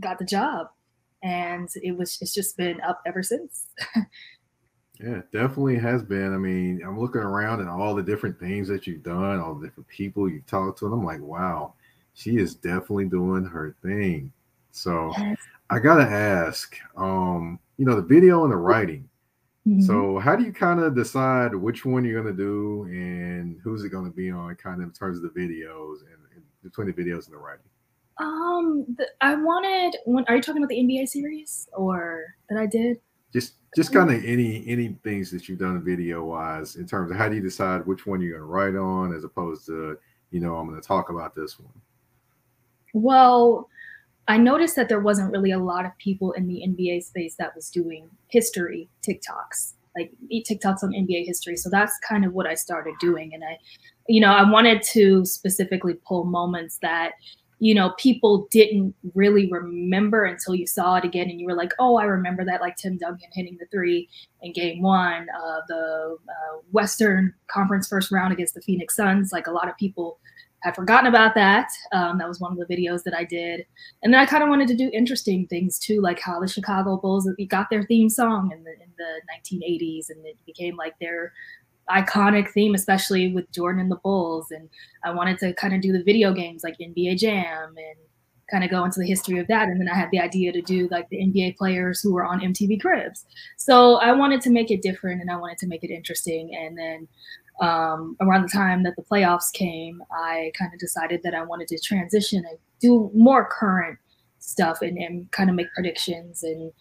got 0.00 0.18
the 0.18 0.24
job, 0.24 0.66
and 1.22 1.68
it 1.76 1.96
was 1.96 2.18
it's 2.20 2.34
just 2.34 2.56
been 2.56 2.80
up 2.80 3.00
ever 3.06 3.22
since. 3.22 3.66
Yeah, 5.02 5.22
definitely 5.32 5.78
has 5.78 6.02
been. 6.02 6.34
I 6.34 6.36
mean, 6.36 6.82
I'm 6.84 7.00
looking 7.00 7.22
around 7.22 7.60
and 7.60 7.70
all 7.70 7.94
the 7.94 8.02
different 8.02 8.38
things 8.38 8.68
that 8.68 8.86
you've 8.86 9.02
done, 9.02 9.40
all 9.40 9.54
the 9.54 9.66
different 9.66 9.88
people 9.88 10.28
you've 10.28 10.46
talked 10.46 10.78
to, 10.80 10.86
and 10.86 10.94
I'm 10.94 11.04
like, 11.04 11.22
wow, 11.22 11.72
she 12.14 12.36
is 12.36 12.54
definitely 12.54 13.06
doing 13.06 13.44
her 13.44 13.74
thing. 13.82 14.30
So 14.72 15.12
Yes. 15.18 15.38
I 15.70 15.78
gotta 15.78 16.02
ask, 16.04 16.76
um, 16.96 17.58
you 17.78 17.86
know, 17.86 17.96
the 17.96 18.02
video 18.02 18.44
and 18.44 18.52
the 18.52 18.56
writing. 18.56 19.08
Mhm. 19.66 19.82
So 19.82 20.18
how 20.18 20.36
do 20.36 20.44
you 20.44 20.52
kind 20.52 20.80
of 20.80 20.94
decide 20.94 21.54
which 21.54 21.84
one 21.84 22.04
you're 22.04 22.22
gonna 22.22 22.36
do 22.36 22.84
and 22.84 23.58
who's 23.62 23.84
it 23.84 23.90
gonna 23.90 24.10
be 24.10 24.30
on, 24.30 24.54
kind 24.56 24.82
of 24.82 24.88
in 24.88 24.92
terms 24.92 25.16
of 25.16 25.22
the 25.22 25.40
videos 25.40 26.00
and, 26.00 26.18
and 26.34 26.42
between 26.62 26.88
the 26.88 26.92
videos 26.92 27.26
and 27.26 27.34
the 27.34 27.38
writing? 27.38 27.64
Um, 28.18 28.84
the, 28.98 29.08
I 29.22 29.34
wanted. 29.34 29.96
When, 30.04 30.24
are 30.28 30.36
you 30.36 30.42
talking 30.42 30.62
about 30.62 30.68
the 30.68 30.78
NBA 30.78 31.08
series 31.08 31.68
or 31.72 32.34
that 32.50 32.58
I 32.58 32.66
did? 32.66 33.00
Just 33.32 33.54
just 33.76 33.92
kind 33.92 34.10
of 34.10 34.24
any 34.24 34.64
any 34.66 34.96
things 35.04 35.30
that 35.30 35.48
you've 35.48 35.58
done 35.58 35.82
video 35.84 36.24
wise 36.24 36.76
in 36.76 36.86
terms 36.86 37.10
of 37.10 37.16
how 37.16 37.28
do 37.28 37.36
you 37.36 37.42
decide 37.42 37.86
which 37.86 38.06
one 38.06 38.20
you're 38.20 38.32
gonna 38.32 38.44
write 38.44 38.74
on 38.74 39.14
as 39.14 39.24
opposed 39.24 39.66
to, 39.66 39.96
you 40.30 40.40
know, 40.40 40.56
I'm 40.56 40.68
gonna 40.68 40.80
talk 40.80 41.10
about 41.10 41.34
this 41.34 41.58
one. 41.58 41.72
Well, 42.92 43.68
I 44.28 44.36
noticed 44.36 44.76
that 44.76 44.88
there 44.88 45.00
wasn't 45.00 45.32
really 45.32 45.52
a 45.52 45.58
lot 45.58 45.86
of 45.86 45.96
people 45.98 46.32
in 46.32 46.46
the 46.46 46.62
NBA 46.66 47.02
space 47.02 47.36
that 47.38 47.54
was 47.54 47.70
doing 47.70 48.08
history 48.28 48.88
TikToks, 49.06 49.74
like 49.96 50.12
TikToks 50.32 50.82
on 50.82 50.92
NBA 50.92 51.26
history. 51.26 51.56
So 51.56 51.68
that's 51.70 51.98
kind 52.08 52.24
of 52.24 52.32
what 52.32 52.46
I 52.46 52.54
started 52.54 52.94
doing. 53.00 53.34
And 53.34 53.42
I, 53.44 53.58
you 54.08 54.20
know, 54.20 54.32
I 54.32 54.48
wanted 54.48 54.82
to 54.92 55.24
specifically 55.24 55.94
pull 56.06 56.24
moments 56.24 56.78
that, 56.82 57.12
you 57.60 57.74
know, 57.74 57.90
people 57.98 58.48
didn't 58.50 58.94
really 59.14 59.46
remember 59.50 60.24
until 60.24 60.54
you 60.54 60.66
saw 60.66 60.96
it 60.96 61.04
again 61.04 61.28
and 61.28 61.38
you 61.38 61.46
were 61.46 61.54
like, 61.54 61.72
oh, 61.78 61.96
I 61.96 62.04
remember 62.04 62.42
that, 62.46 62.62
like 62.62 62.76
Tim 62.76 62.96
Duncan 62.96 63.28
hitting 63.34 63.58
the 63.60 63.66
three 63.66 64.08
in 64.40 64.54
game 64.54 64.80
one, 64.80 65.26
uh, 65.38 65.60
the 65.68 66.16
uh, 66.26 66.58
Western 66.72 67.34
Conference 67.48 67.86
first 67.86 68.10
round 68.10 68.32
against 68.32 68.54
the 68.54 68.62
Phoenix 68.62 68.96
Suns. 68.96 69.30
Like 69.30 69.46
a 69.46 69.52
lot 69.52 69.68
of 69.68 69.76
people 69.76 70.18
had 70.60 70.74
forgotten 70.74 71.06
about 71.06 71.34
that. 71.34 71.68
Um, 71.92 72.18
that 72.18 72.28
was 72.28 72.40
one 72.40 72.52
of 72.52 72.58
the 72.58 72.74
videos 72.74 73.02
that 73.04 73.14
I 73.14 73.24
did. 73.24 73.66
And 74.02 74.12
then 74.12 74.20
I 74.20 74.26
kind 74.26 74.42
of 74.42 74.48
wanted 74.48 74.68
to 74.68 74.76
do 74.76 74.90
interesting 74.94 75.46
things 75.46 75.78
too, 75.78 76.00
like 76.00 76.20
how 76.20 76.40
the 76.40 76.48
Chicago 76.48 76.96
Bulls 76.96 77.28
got 77.48 77.68
their 77.70 77.84
theme 77.84 78.08
song 78.08 78.50
in 78.52 78.64
the 78.64 78.72
in 78.72 78.90
the 78.98 79.20
1980s, 79.34 80.10
and 80.10 80.24
it 80.26 80.36
became 80.46 80.76
like 80.76 80.98
their 80.98 81.32
iconic 81.90 82.50
theme, 82.50 82.74
especially 82.74 83.32
with 83.32 83.50
Jordan 83.52 83.80
and 83.80 83.90
the 83.90 83.96
Bulls. 83.96 84.50
And 84.50 84.68
I 85.04 85.12
wanted 85.12 85.38
to 85.40 85.52
kind 85.54 85.74
of 85.74 85.80
do 85.80 85.92
the 85.92 86.02
video 86.02 86.32
games 86.32 86.62
like 86.64 86.76
NBA 86.78 87.18
Jam 87.18 87.74
and 87.76 87.96
kind 88.50 88.64
of 88.64 88.70
go 88.70 88.84
into 88.84 89.00
the 89.00 89.06
history 89.06 89.38
of 89.38 89.46
that. 89.46 89.68
And 89.68 89.80
then 89.80 89.88
I 89.88 89.94
had 89.94 90.10
the 90.10 90.20
idea 90.20 90.52
to 90.52 90.60
do 90.60 90.88
like 90.90 91.08
the 91.08 91.18
NBA 91.18 91.56
players 91.56 92.00
who 92.00 92.12
were 92.12 92.24
on 92.24 92.40
MTV 92.40 92.80
Cribs. 92.80 93.24
So 93.56 93.96
I 93.96 94.12
wanted 94.12 94.40
to 94.42 94.50
make 94.50 94.70
it 94.70 94.82
different 94.82 95.20
and 95.20 95.30
I 95.30 95.36
wanted 95.36 95.58
to 95.58 95.66
make 95.66 95.84
it 95.84 95.90
interesting. 95.90 96.54
And 96.54 96.76
then 96.76 97.08
um, 97.60 98.16
around 98.20 98.42
the 98.42 98.48
time 98.48 98.82
that 98.82 98.96
the 98.96 99.02
playoffs 99.02 99.52
came, 99.52 100.02
I 100.10 100.50
kind 100.58 100.72
of 100.72 100.80
decided 100.80 101.22
that 101.22 101.34
I 101.34 101.42
wanted 101.42 101.68
to 101.68 101.78
transition 101.78 102.44
and 102.48 102.58
do 102.80 103.10
more 103.14 103.48
current 103.50 103.98
stuff 104.38 104.82
and, 104.82 104.96
and 104.98 105.30
kind 105.30 105.50
of 105.50 105.56
make 105.56 105.72
predictions 105.74 106.42
and 106.42 106.72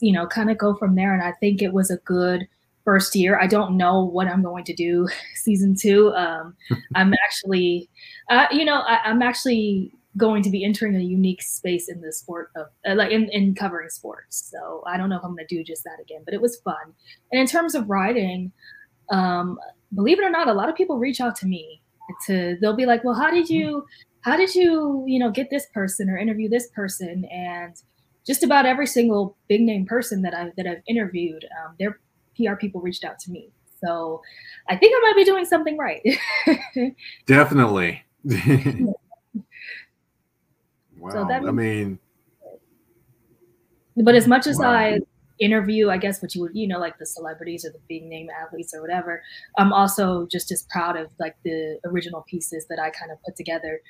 you 0.00 0.12
know 0.12 0.26
kind 0.26 0.50
of 0.50 0.58
go 0.58 0.74
from 0.76 0.94
there. 0.94 1.12
And 1.12 1.22
I 1.22 1.32
think 1.32 1.60
it 1.60 1.72
was 1.72 1.90
a 1.90 1.96
good 1.98 2.46
first 2.84 3.16
year. 3.16 3.38
I 3.40 3.46
don't 3.46 3.76
know 3.76 4.04
what 4.04 4.28
I'm 4.28 4.42
going 4.42 4.64
to 4.64 4.74
do 4.74 5.08
season 5.34 5.74
two. 5.74 6.12
Um, 6.14 6.54
I'm 6.94 7.14
actually, 7.24 7.88
uh, 8.30 8.46
you 8.50 8.64
know, 8.64 8.80
I, 8.80 9.00
I'm 9.04 9.22
actually 9.22 9.92
going 10.16 10.42
to 10.44 10.50
be 10.50 10.64
entering 10.64 10.94
a 10.94 11.00
unique 11.00 11.42
space 11.42 11.88
in 11.88 12.00
the 12.00 12.12
sport 12.12 12.50
of 12.56 12.66
uh, 12.88 12.94
like 12.94 13.10
in, 13.10 13.28
in 13.32 13.54
covering 13.54 13.88
sports. 13.88 14.48
So 14.50 14.84
I 14.86 14.96
don't 14.96 15.08
know 15.08 15.16
if 15.16 15.24
I'm 15.24 15.34
going 15.34 15.46
to 15.46 15.56
do 15.56 15.64
just 15.64 15.82
that 15.84 15.98
again, 16.00 16.22
but 16.24 16.34
it 16.34 16.40
was 16.40 16.60
fun. 16.60 16.94
And 17.32 17.40
in 17.40 17.46
terms 17.46 17.74
of 17.74 17.90
writing, 17.90 18.52
um, 19.10 19.58
believe 19.94 20.20
it 20.20 20.24
or 20.24 20.30
not, 20.30 20.48
a 20.48 20.52
lot 20.52 20.68
of 20.68 20.76
people 20.76 20.98
reach 20.98 21.20
out 21.20 21.34
to 21.36 21.46
me 21.46 21.82
to 22.26 22.56
they'll 22.60 22.76
be 22.76 22.86
like, 22.86 23.02
well, 23.02 23.14
how 23.14 23.30
did 23.30 23.48
you, 23.48 23.84
how 24.20 24.36
did 24.36 24.54
you, 24.54 25.04
you 25.06 25.18
know, 25.18 25.30
get 25.30 25.50
this 25.50 25.66
person 25.74 26.08
or 26.08 26.16
interview 26.16 26.48
this 26.48 26.68
person? 26.68 27.24
And 27.24 27.74
just 28.26 28.42
about 28.42 28.66
every 28.66 28.86
single 28.86 29.36
big 29.48 29.62
name 29.62 29.84
person 29.84 30.22
that 30.22 30.34
I 30.34 30.52
that 30.56 30.66
I've 30.66 30.82
interviewed, 30.86 31.44
um, 31.44 31.74
their 31.78 31.98
PR 32.36 32.54
people 32.54 32.80
reached 32.80 33.04
out 33.04 33.18
to 33.20 33.30
me. 33.30 33.50
So 33.84 34.22
I 34.68 34.76
think 34.76 34.94
I 34.96 35.00
might 35.00 35.16
be 35.16 35.24
doing 35.24 35.44
something 35.44 35.76
right. 35.76 36.02
Definitely. 37.26 38.02
wow. 38.24 38.94
that 41.28 41.44
I 41.46 41.50
mean, 41.50 41.98
but 43.96 44.14
as 44.14 44.26
much 44.26 44.46
as 44.46 44.58
Wow. 44.58 44.70
I 44.70 44.98
interview, 45.38 45.90
I 45.90 45.98
guess 45.98 46.22
what 46.22 46.34
you 46.34 46.42
would, 46.42 46.52
you 46.54 46.66
know, 46.66 46.78
like 46.78 46.98
the 46.98 47.06
celebrities 47.06 47.64
or 47.64 47.70
the 47.70 47.80
big 47.88 48.04
name 48.04 48.28
athletes 48.30 48.72
or 48.74 48.80
whatever, 48.80 49.22
I'm 49.58 49.72
also 49.72 50.26
just 50.30 50.50
as 50.50 50.66
proud 50.70 50.96
of 50.96 51.08
like 51.18 51.36
the 51.44 51.78
original 51.84 52.22
pieces 52.22 52.66
that 52.68 52.78
I 52.78 52.90
kind 52.90 53.10
of 53.10 53.22
put 53.22 53.36
together. 53.36 53.80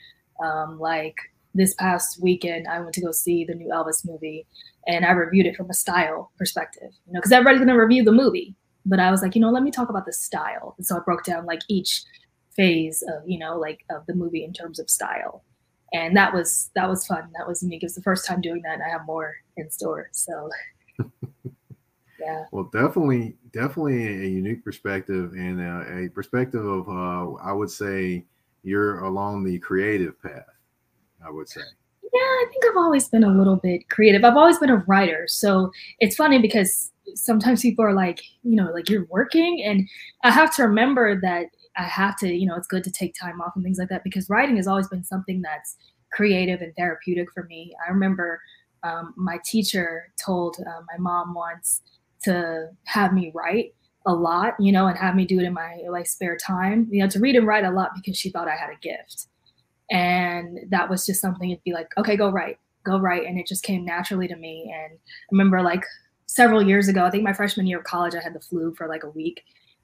Um, 0.45 0.81
like 0.81 1.17
this 1.55 1.75
past 1.75 2.21
weekend, 2.23 2.67
I 2.67 2.81
went 2.81 2.95
to 2.95 3.01
go 3.01 3.13
see 3.13 3.45
the 3.45 3.55
new 3.55 3.69
Elvis 3.69 4.07
movie 4.07 4.47
and 4.87 5.05
I 5.05 5.13
reviewed 5.13 5.47
it 5.47 5.57
from 5.57 5.71
a 5.71 5.75
style 5.75 6.33
perspective, 6.37 6.91
you 7.07 7.13
know, 7.13 7.21
because 7.21 7.33
everybody's 7.33 7.61
going 7.61 7.69
to 7.69 7.81
review 7.81 8.05
the 8.05 8.13
movie. 8.13 8.55
But 8.85 9.01
I 9.01 9.11
was 9.11 9.23
like, 9.23 9.35
you 9.35 9.41
know, 9.41 9.51
let 9.51 9.63
me 9.63 9.71
talk 9.71 9.89
about 9.89 10.05
the 10.05 10.13
style. 10.13 10.75
And 10.77 10.87
so 10.87 10.97
I 10.97 11.01
broke 11.01 11.25
down 11.25 11.47
like 11.47 11.61
each 11.69 12.03
phase 12.55 13.03
of, 13.03 13.27
you 13.27 13.39
know, 13.39 13.59
like 13.59 13.85
of 13.91 14.05
the 14.07 14.15
movie 14.15 14.45
in 14.45 14.53
terms 14.53 14.79
of 14.79 14.91
style. 14.91 15.45
And 15.93 16.17
that 16.17 16.35
was 16.35 16.71
that 16.75 16.89
was 16.89 17.07
fun. 17.07 17.31
That 17.39 17.47
was 17.47 17.63
unique. 17.63 17.83
It 17.83 17.87
was 17.87 17.95
the 17.95 18.03
first 18.03 18.27
time 18.27 18.41
doing 18.41 18.63
that, 18.63 18.75
and 18.75 18.83
I 18.83 18.89
have 18.89 19.07
more 19.07 19.37
in 19.57 19.71
store. 19.71 20.09
So 20.13 20.51
yeah. 22.21 22.47
well, 22.51 22.69
definitely, 22.73 23.37
definitely 23.53 24.07
a 24.09 24.29
unique 24.29 24.65
perspective 24.65 25.33
and 25.35 25.61
a, 25.61 26.07
a 26.07 26.09
perspective 26.09 26.65
of, 26.65 26.89
uh, 26.89 27.35
I 27.35 27.53
would 27.53 27.71
say, 27.71 28.25
you're 28.65 29.05
along 29.05 29.45
the 29.45 29.59
creative 29.61 30.21
path. 30.21 30.54
I 31.27 31.31
would 31.31 31.49
say. 31.49 31.63
Yeah, 32.03 32.21
I 32.21 32.47
think 32.51 32.65
I've 32.65 32.77
always 32.77 33.09
been 33.09 33.25
a 33.25 33.33
little 33.33 33.57
bit 33.57 33.89
creative. 33.89 34.25
I've 34.25 34.37
always 34.37 34.59
been 34.59 34.71
a 34.71 34.85
writer. 34.87 35.25
So 35.27 35.73
it's 35.99 36.15
funny 36.15 36.39
because 36.39 36.93
sometimes 37.15 37.63
people 37.63 37.85
are 37.85 37.93
like, 37.93 38.21
you 38.43 38.55
know, 38.55 38.71
like 38.73 38.89
you're 38.89 39.07
working. 39.07 39.63
And 39.65 39.89
I 40.23 40.31
have 40.31 40.55
to 40.57 40.63
remember 40.63 41.21
that 41.21 41.47
I 41.77 41.83
have 41.83 42.17
to, 42.19 42.33
you 42.33 42.47
know, 42.47 42.55
it's 42.55 42.69
good 42.69 42.85
to 42.85 42.91
take 42.91 43.15
time 43.21 43.41
off 43.41 43.53
and 43.57 43.65
things 43.65 43.79
like 43.79 43.89
that 43.89 44.05
because 44.05 44.31
writing 44.31 44.57
has 44.57 44.69
always 44.69 44.87
been 44.87 45.03
something 45.03 45.43
that's 45.43 45.77
creative 46.13 46.61
and 46.61 46.73
therapeutic 46.77 47.33
for 47.33 47.45
me. 47.45 47.75
I 47.85 47.91
remember 47.91 48.41
um, 48.85 49.13
my 49.17 49.39
teacher 49.45 50.13
told 50.25 50.57
uh, 50.61 50.83
my 50.93 50.99
mom 50.99 51.35
once 51.35 51.83
to 52.23 52.69
have 52.85 53.13
me 53.13 53.33
write 53.35 53.75
a 54.07 54.13
lot, 54.13 54.55
you 54.61 54.71
know, 54.71 54.87
and 54.87 54.97
have 54.97 55.17
me 55.17 55.25
do 55.25 55.41
it 55.41 55.45
in 55.45 55.55
my 55.55 55.79
like 55.91 56.07
spare 56.07 56.37
time, 56.37 56.87
you 56.91 57.03
know, 57.03 57.09
to 57.09 57.19
read 57.19 57.35
and 57.35 57.47
write 57.47 57.65
a 57.65 57.71
lot 57.71 57.91
because 57.95 58.17
she 58.17 58.31
thought 58.31 58.47
I 58.47 58.55
had 58.55 58.71
a 58.71 58.79
gift 58.81 59.27
and 59.91 60.59
that 60.71 60.89
was 60.89 61.07
just 61.07 61.21
something 61.21 61.51
it'd 61.51 61.65
be 61.65 61.73
like 61.73 61.89
okay 61.99 62.17
go 62.17 62.31
write 62.31 62.59
go 62.85 62.99
write. 62.99 63.27
And 63.27 63.39
it 63.39 63.47
just 63.47 63.65
came 63.65 63.85
naturally 63.85 64.29
to 64.29 64.37
me. 64.37 64.73
And 64.75 64.93
i 64.95 65.29
remember 65.33 65.63
like 65.63 65.85
several 66.27 66.63
years 66.63 66.89
ago 66.89 67.05
i 67.05 67.11
think 67.11 67.23
my 67.23 67.33
freshman 67.33 67.67
year 67.67 67.79
of 67.79 67.85
college 67.85 68.15
i 68.15 68.21
had 68.21 68.35
the 68.35 68.41
flu 68.41 68.75
for 68.75 68.87
like 68.87 69.03
a 69.03 69.11
week. 69.11 69.43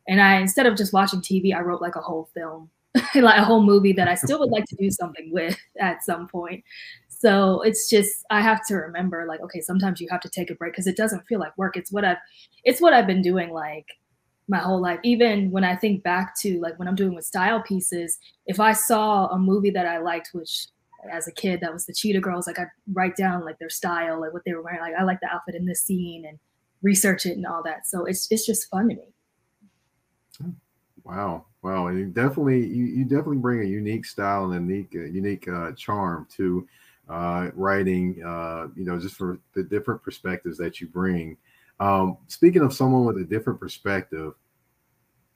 And 0.08 0.20
i 0.20 0.36
instead 0.36 0.66
of 0.66 0.76
just 0.76 0.92
watching 0.92 1.20
tv 1.20 1.54
i 1.54 1.60
wrote 1.60 1.82
like 1.82 1.96
a 1.96 2.00
whole 2.00 2.28
film 2.34 2.70
like 3.14 3.38
a 3.38 3.44
whole 3.44 3.62
movie 3.62 3.92
that 3.92 4.08
i 4.08 4.14
still 4.14 4.40
would 4.40 4.50
like 4.50 4.64
to 4.66 4.76
do 4.76 4.90
something 4.90 5.30
with 5.32 5.58
at 5.80 6.04
some 6.04 6.28
point. 6.28 6.62
So 7.08 7.60
it's 7.62 7.88
just 7.90 8.24
i 8.30 8.40
have 8.40 8.66
to 8.68 8.76
remember 8.76 9.26
like 9.26 9.40
okay 9.40 9.60
sometimes 9.60 10.00
you 10.00 10.08
have 10.10 10.20
to 10.22 10.30
take 10.30 10.50
a 10.50 10.54
break 10.54 10.72
because 10.72 10.86
it 10.86 10.96
doesn't 10.96 11.26
feel 11.26 11.40
like 11.40 11.56
work. 11.58 11.76
It's 11.76 11.92
what 11.92 12.04
i've 12.04 12.18
it's 12.64 12.80
what 12.80 12.92
i've 12.92 13.06
been 13.06 13.22
doing 13.22 13.50
like 13.50 13.86
my 14.50 14.58
whole 14.58 14.80
life. 14.80 15.00
Even 15.04 15.50
when 15.50 15.64
i 15.64 15.74
think 15.74 16.02
back 16.02 16.38
to 16.40 16.60
like 16.60 16.78
when 16.78 16.88
i'm 16.88 16.94
doing 16.94 17.14
with 17.14 17.24
style 17.24 17.62
pieces 17.62 18.18
if 18.46 18.60
i 18.60 18.72
saw 18.72 19.28
a 19.28 19.38
movie 19.38 19.70
that 19.70 19.86
i 19.86 19.98
liked 19.98 20.30
which 20.32 20.66
as 21.10 21.26
a 21.26 21.32
kid 21.32 21.60
that 21.60 21.72
was 21.72 21.86
the 21.86 21.94
cheetah 21.94 22.20
girls 22.20 22.46
like 22.46 22.58
i 22.58 22.66
write 22.92 23.16
down 23.16 23.44
like 23.44 23.58
their 23.58 23.70
style 23.70 24.20
like 24.20 24.34
what 24.34 24.42
they 24.44 24.52
were 24.52 24.62
wearing. 24.62 24.80
Like 24.80 24.94
i 24.98 25.04
like 25.04 25.20
the 25.20 25.28
outfit 25.28 25.54
in 25.54 25.64
this 25.64 25.82
scene 25.82 26.26
and 26.26 26.38
research 26.82 27.26
it 27.26 27.36
and 27.36 27.46
all 27.46 27.62
that. 27.64 27.86
So 27.86 28.04
it's 28.04 28.30
it's 28.30 28.46
just 28.46 28.68
fun 28.70 28.88
to 28.88 28.94
me. 28.94 30.54
Wow, 31.04 31.46
wow, 31.62 31.86
and 31.88 31.98
you 31.98 32.06
definitely 32.06 32.66
you, 32.66 32.84
you 32.84 33.04
definitely 33.04 33.38
bring 33.38 33.60
a 33.60 33.64
unique 33.64 34.04
style 34.04 34.52
and 34.52 34.54
a 34.54 34.72
unique 34.72 34.92
uh, 34.94 35.04
unique 35.04 35.48
uh, 35.48 35.72
charm 35.72 36.26
to 36.36 36.68
uh, 37.08 37.50
writing. 37.54 38.22
Uh, 38.24 38.68
you 38.76 38.84
know, 38.84 38.98
just 38.98 39.16
for 39.16 39.40
the 39.54 39.62
different 39.62 40.02
perspectives 40.02 40.58
that 40.58 40.80
you 40.80 40.86
bring. 40.86 41.36
Um, 41.80 42.18
speaking 42.28 42.62
of 42.62 42.72
someone 42.72 43.04
with 43.04 43.16
a 43.16 43.24
different 43.24 43.58
perspective, 43.58 44.34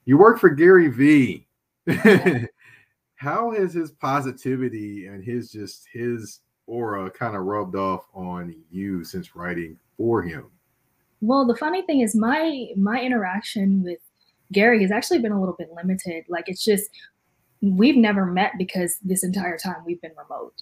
you 0.05 0.17
work 0.17 0.39
for 0.39 0.49
Gary 0.49 0.89
Vee. 0.89 1.47
How 3.15 3.51
has 3.51 3.73
his 3.73 3.91
positivity 3.91 5.07
and 5.07 5.23
his 5.23 5.51
just 5.51 5.87
his 5.91 6.41
aura 6.67 7.09
kind 7.09 7.35
of 7.35 7.43
rubbed 7.43 7.75
off 7.75 8.05
on 8.13 8.55
you 8.71 9.03
since 9.03 9.35
writing 9.35 9.77
for 9.97 10.21
him? 10.21 10.51
well 11.21 11.45
the 11.45 11.55
funny 11.55 11.81
thing 11.83 12.01
is 12.01 12.15
my 12.15 12.67
my 12.75 12.99
interaction 13.01 13.83
with 13.83 13.99
gary 14.51 14.81
has 14.81 14.91
actually 14.91 15.19
been 15.19 15.31
a 15.31 15.39
little 15.39 15.55
bit 15.57 15.69
limited 15.75 16.23
like 16.29 16.47
it's 16.47 16.63
just 16.63 16.89
we've 17.61 17.97
never 17.97 18.25
met 18.25 18.51
because 18.57 18.97
this 19.03 19.23
entire 19.23 19.57
time 19.57 19.77
we've 19.85 20.01
been 20.01 20.11
remote 20.17 20.61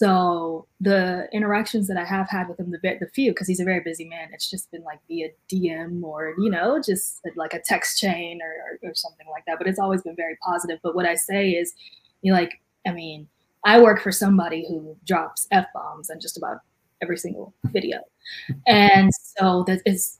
So 0.00 0.66
the 0.80 1.28
interactions 1.30 1.86
that 1.88 1.98
I 1.98 2.04
have 2.04 2.26
had 2.30 2.48
with 2.48 2.58
him, 2.58 2.70
the 2.70 2.78
the 2.78 3.06
few, 3.12 3.32
because 3.32 3.46
he's 3.46 3.60
a 3.60 3.64
very 3.64 3.80
busy 3.80 4.06
man, 4.06 4.30
it's 4.32 4.48
just 4.48 4.70
been 4.70 4.82
like 4.82 4.98
via 5.08 5.28
DM 5.50 6.02
or 6.02 6.30
you 6.38 6.44
mm-hmm. 6.44 6.52
know 6.52 6.80
just 6.82 7.20
like 7.36 7.52
a 7.52 7.60
text 7.60 7.98
chain 7.98 8.40
or, 8.40 8.48
or, 8.48 8.90
or 8.90 8.94
something 8.94 9.26
like 9.30 9.44
that. 9.46 9.58
But 9.58 9.66
it's 9.66 9.78
always 9.78 10.02
been 10.02 10.16
very 10.16 10.38
positive. 10.42 10.78
But 10.82 10.94
what 10.94 11.04
I 11.04 11.16
say 11.16 11.50
is, 11.50 11.74
you 12.22 12.32
know, 12.32 12.38
like 12.38 12.62
I 12.86 12.92
mean, 12.92 13.28
I 13.66 13.78
work 13.78 14.00
for 14.00 14.10
somebody 14.10 14.66
who 14.66 14.96
drops 15.04 15.46
f 15.50 15.66
bombs 15.74 16.08
on 16.08 16.18
just 16.18 16.38
about 16.38 16.60
every 17.02 17.18
single 17.18 17.52
video, 17.64 17.98
and 18.66 19.10
so 19.36 19.64
that 19.66 19.82
is, 19.84 20.18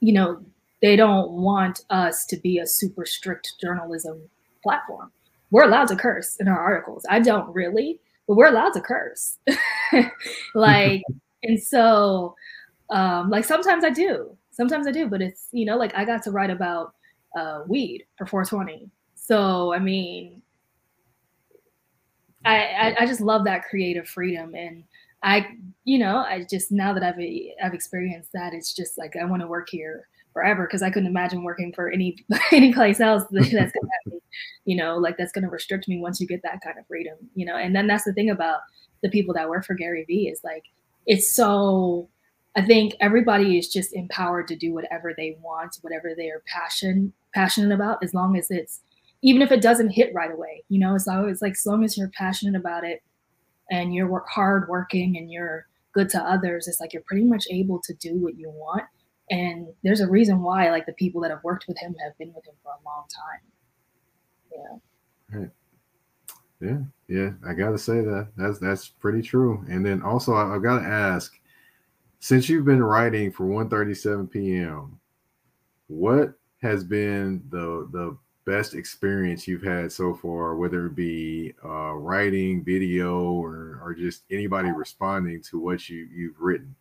you 0.00 0.12
know, 0.12 0.44
they 0.82 0.94
don't 0.94 1.30
want 1.30 1.86
us 1.88 2.26
to 2.26 2.36
be 2.36 2.58
a 2.58 2.66
super 2.66 3.06
strict 3.06 3.54
journalism 3.62 4.28
platform. 4.62 5.10
We're 5.50 5.64
allowed 5.64 5.88
to 5.88 5.96
curse 5.96 6.36
in 6.36 6.48
our 6.48 6.58
articles. 6.58 7.06
I 7.08 7.20
don't 7.20 7.50
really, 7.54 7.98
but 8.32 8.38
we're 8.38 8.46
allowed 8.46 8.72
to 8.72 8.80
curse. 8.80 9.36
like, 10.54 11.02
and 11.42 11.62
so, 11.62 12.34
um, 12.88 13.28
like 13.28 13.44
sometimes 13.44 13.84
I 13.84 13.90
do, 13.90 14.34
sometimes 14.50 14.86
I 14.86 14.90
do, 14.90 15.06
but 15.06 15.20
it's 15.20 15.48
you 15.52 15.66
know, 15.66 15.76
like 15.76 15.94
I 15.94 16.06
got 16.06 16.22
to 16.22 16.30
write 16.30 16.48
about 16.48 16.94
uh, 17.36 17.64
weed 17.68 18.06
for 18.16 18.24
420. 18.24 18.88
So 19.14 19.74
I 19.74 19.80
mean, 19.80 20.40
I, 22.46 22.56
I 22.56 22.96
I 23.00 23.06
just 23.06 23.20
love 23.20 23.44
that 23.44 23.64
creative 23.64 24.08
freedom 24.08 24.54
and. 24.54 24.84
I, 25.24 25.46
you 25.84 26.00
know, 26.00 26.16
I 26.16 26.44
just 26.50 26.72
now 26.72 26.92
that 26.92 27.04
I've 27.04 27.14
I've 27.62 27.74
experienced 27.74 28.32
that, 28.32 28.54
it's 28.54 28.74
just 28.74 28.98
like 28.98 29.14
I 29.14 29.24
want 29.24 29.40
to 29.42 29.46
work 29.46 29.68
here 29.70 30.08
forever 30.32 30.66
because 30.66 30.82
I 30.82 30.90
couldn't 30.90 31.08
imagine 31.08 31.42
working 31.42 31.72
for 31.72 31.90
any 31.90 32.16
any 32.52 32.72
place 32.72 33.00
else 33.00 33.24
that's 33.30 33.50
gonna 33.50 33.62
have 33.64 33.72
me, 34.06 34.20
you 34.64 34.76
know, 34.76 34.96
like 34.96 35.16
that's 35.16 35.32
gonna 35.32 35.50
restrict 35.50 35.88
me 35.88 35.98
once 36.00 36.20
you 36.20 36.26
get 36.26 36.42
that 36.42 36.60
kind 36.62 36.78
of 36.78 36.86
freedom, 36.86 37.16
you 37.34 37.46
know. 37.46 37.56
And 37.56 37.74
then 37.74 37.86
that's 37.86 38.04
the 38.04 38.12
thing 38.12 38.30
about 38.30 38.60
the 39.02 39.10
people 39.10 39.34
that 39.34 39.48
work 39.48 39.64
for 39.64 39.74
Gary 39.74 40.04
Vee 40.06 40.28
is 40.28 40.40
like 40.44 40.64
it's 41.06 41.34
so 41.34 42.08
I 42.54 42.64
think 42.64 42.94
everybody 43.00 43.58
is 43.58 43.68
just 43.68 43.94
empowered 43.94 44.46
to 44.48 44.56
do 44.56 44.74
whatever 44.74 45.14
they 45.16 45.38
want, 45.40 45.78
whatever 45.80 46.14
they 46.16 46.28
are 46.28 46.42
passion 46.46 47.12
passionate 47.34 47.74
about, 47.74 48.02
as 48.04 48.12
long 48.12 48.36
as 48.36 48.50
it's 48.50 48.80
even 49.22 49.40
if 49.40 49.52
it 49.52 49.62
doesn't 49.62 49.90
hit 49.90 50.12
right 50.14 50.32
away, 50.32 50.64
you 50.68 50.78
know, 50.78 50.94
as 50.94 51.06
long 51.06 51.30
as 51.30 51.40
like 51.40 51.52
as 51.52 51.66
long 51.66 51.84
as 51.84 51.96
you're 51.96 52.10
passionate 52.10 52.58
about 52.58 52.84
it 52.84 53.02
and 53.70 53.94
you're 53.94 54.08
work 54.08 54.28
hard 54.28 54.68
working 54.68 55.16
and 55.16 55.30
you're 55.30 55.66
good 55.92 56.08
to 56.10 56.20
others, 56.20 56.66
it's 56.66 56.80
like 56.80 56.92
you're 56.92 57.02
pretty 57.06 57.24
much 57.24 57.46
able 57.50 57.80
to 57.84 57.94
do 57.94 58.16
what 58.16 58.36
you 58.36 58.50
want. 58.50 58.82
And 59.32 59.68
there's 59.82 60.02
a 60.02 60.10
reason 60.10 60.42
why 60.42 60.70
like 60.70 60.84
the 60.84 60.92
people 60.92 61.22
that 61.22 61.30
have 61.30 61.42
worked 61.42 61.66
with 61.66 61.78
him 61.78 61.94
have 62.04 62.16
been 62.18 62.34
with 62.34 62.46
him 62.46 62.54
for 62.62 62.72
a 62.72 62.84
long 62.84 63.06
time. 63.08 63.40
Yeah. 65.32 65.46
Yeah, 66.60 66.78
yeah, 67.08 67.30
I 67.44 67.54
gotta 67.54 67.78
say 67.78 68.02
that 68.02 68.28
that's 68.36 68.60
that's 68.60 68.86
pretty 68.86 69.20
true. 69.20 69.64
And 69.68 69.84
then 69.84 70.00
also, 70.00 70.34
I, 70.34 70.52
have 70.52 70.62
got 70.62 70.78
to 70.78 70.84
ask, 70.86 71.32
since 72.20 72.48
you've 72.48 72.64
been 72.64 72.82
writing 72.82 73.32
for 73.32 73.46
One37pm, 73.46 74.90
what 75.88 76.34
has 76.60 76.84
been 76.84 77.42
the 77.50 77.88
the 77.90 78.16
best 78.44 78.74
experience 78.74 79.48
you've 79.48 79.64
had 79.64 79.90
so 79.90 80.14
far, 80.14 80.54
whether 80.54 80.86
it 80.86 80.94
be 80.94 81.52
uh, 81.64 81.94
writing, 81.94 82.62
video, 82.62 83.32
or 83.32 83.80
or 83.82 83.92
just 83.98 84.22
anybody 84.30 84.70
responding 84.70 85.42
to 85.50 85.58
what 85.58 85.88
you 85.88 86.06
you've 86.14 86.38
written? 86.38 86.76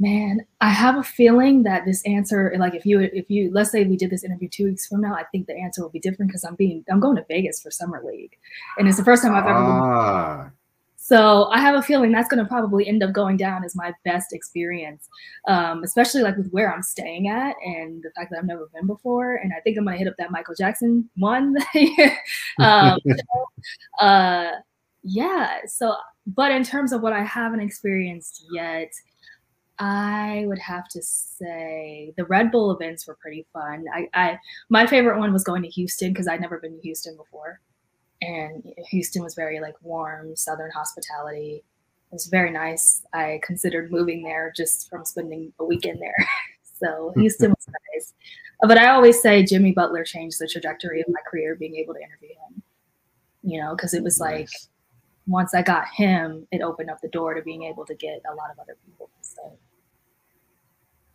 Man, 0.00 0.40
I 0.60 0.68
have 0.68 0.96
a 0.96 1.02
feeling 1.02 1.64
that 1.64 1.84
this 1.84 2.04
answer, 2.06 2.54
like 2.58 2.74
if 2.74 2.86
you 2.86 3.00
if 3.00 3.28
you 3.28 3.50
let's 3.52 3.72
say 3.72 3.84
we 3.84 3.96
did 3.96 4.10
this 4.10 4.22
interview 4.22 4.48
two 4.48 4.66
weeks 4.66 4.86
from 4.86 5.00
now, 5.00 5.14
I 5.14 5.24
think 5.24 5.46
the 5.48 5.56
answer 5.56 5.82
will 5.82 5.90
be 5.90 5.98
different 5.98 6.30
because 6.30 6.44
I'm 6.44 6.54
being 6.54 6.84
I'm 6.90 7.00
going 7.00 7.16
to 7.16 7.24
Vegas 7.28 7.60
for 7.60 7.70
summer 7.70 8.00
league, 8.04 8.36
and 8.78 8.86
it's 8.86 8.96
the 8.96 9.04
first 9.04 9.22
time 9.22 9.34
I've 9.34 9.44
ever. 9.44 9.54
Ah. 9.54 10.42
Been. 10.44 10.52
So 11.08 11.46
I 11.46 11.60
have 11.60 11.74
a 11.74 11.80
feeling 11.80 12.12
that's 12.12 12.28
going 12.28 12.44
to 12.44 12.46
probably 12.46 12.86
end 12.86 13.02
up 13.02 13.12
going 13.12 13.38
down 13.38 13.64
as 13.64 13.74
my 13.74 13.94
best 14.04 14.34
experience, 14.34 15.08
um, 15.46 15.82
especially 15.82 16.20
like 16.20 16.36
with 16.36 16.50
where 16.50 16.70
I'm 16.70 16.82
staying 16.82 17.28
at 17.28 17.56
and 17.64 18.02
the 18.02 18.10
fact 18.10 18.30
that 18.30 18.38
I've 18.38 18.44
never 18.44 18.68
been 18.74 18.86
before. 18.86 19.36
And 19.36 19.54
I 19.56 19.60
think 19.60 19.78
I'm 19.78 19.84
going 19.84 19.94
to 19.94 19.98
hit 19.98 20.06
up 20.06 20.18
that 20.18 20.30
Michael 20.30 20.54
Jackson 20.54 21.08
one. 21.16 21.56
um, 22.58 22.98
so, 23.06 24.06
uh, 24.06 24.50
yeah. 25.02 25.60
So, 25.66 25.94
but 26.26 26.52
in 26.52 26.62
terms 26.62 26.92
of 26.92 27.00
what 27.00 27.14
I 27.14 27.22
haven't 27.22 27.60
experienced 27.60 28.44
yet, 28.52 28.92
I 29.78 30.44
would 30.46 30.58
have 30.58 30.88
to 30.88 31.02
say 31.02 32.12
the 32.16 32.24
Red 32.24 32.50
Bull 32.50 32.72
events 32.72 33.06
were 33.06 33.16
pretty 33.20 33.46
fun. 33.52 33.84
I, 33.94 34.08
I 34.12 34.38
my 34.68 34.86
favorite 34.86 35.18
one 35.18 35.32
was 35.32 35.44
going 35.44 35.62
to 35.62 35.68
Houston 35.68 36.12
because 36.12 36.26
I'd 36.26 36.40
never 36.40 36.58
been 36.58 36.74
to 36.74 36.80
Houston 36.80 37.16
before, 37.16 37.60
and 38.20 38.64
Houston 38.90 39.22
was 39.22 39.34
very 39.34 39.60
like 39.60 39.74
warm 39.82 40.34
Southern 40.34 40.70
hospitality. 40.72 41.62
It 42.10 42.14
was 42.14 42.26
very 42.26 42.50
nice. 42.50 43.02
I 43.12 43.40
considered 43.44 43.92
moving 43.92 44.22
there 44.22 44.52
just 44.56 44.88
from 44.88 45.04
spending 45.04 45.52
a 45.60 45.64
weekend 45.64 46.00
there. 46.00 46.28
so 46.80 47.12
hmm. 47.14 47.20
Houston 47.20 47.50
was 47.50 47.68
nice. 47.68 48.14
But 48.62 48.78
I 48.78 48.88
always 48.88 49.22
say 49.22 49.44
Jimmy 49.44 49.70
Butler 49.72 50.02
changed 50.02 50.40
the 50.40 50.48
trajectory 50.48 51.00
of 51.00 51.06
my 51.08 51.20
career 51.30 51.54
being 51.54 51.76
able 51.76 51.94
to 51.94 52.00
interview 52.00 52.30
him. 52.30 52.62
You 53.42 53.60
know, 53.60 53.76
because 53.76 53.94
it 53.94 54.02
was 54.02 54.18
like 54.18 54.48
once 55.28 55.54
I 55.54 55.62
got 55.62 55.86
him, 55.86 56.48
it 56.50 56.62
opened 56.62 56.90
up 56.90 57.00
the 57.00 57.08
door 57.08 57.34
to 57.34 57.42
being 57.42 57.62
able 57.62 57.86
to 57.86 57.94
get 57.94 58.22
a 58.30 58.34
lot 58.34 58.50
of 58.50 58.58
other 58.58 58.76
people. 58.84 59.10
So 59.20 59.56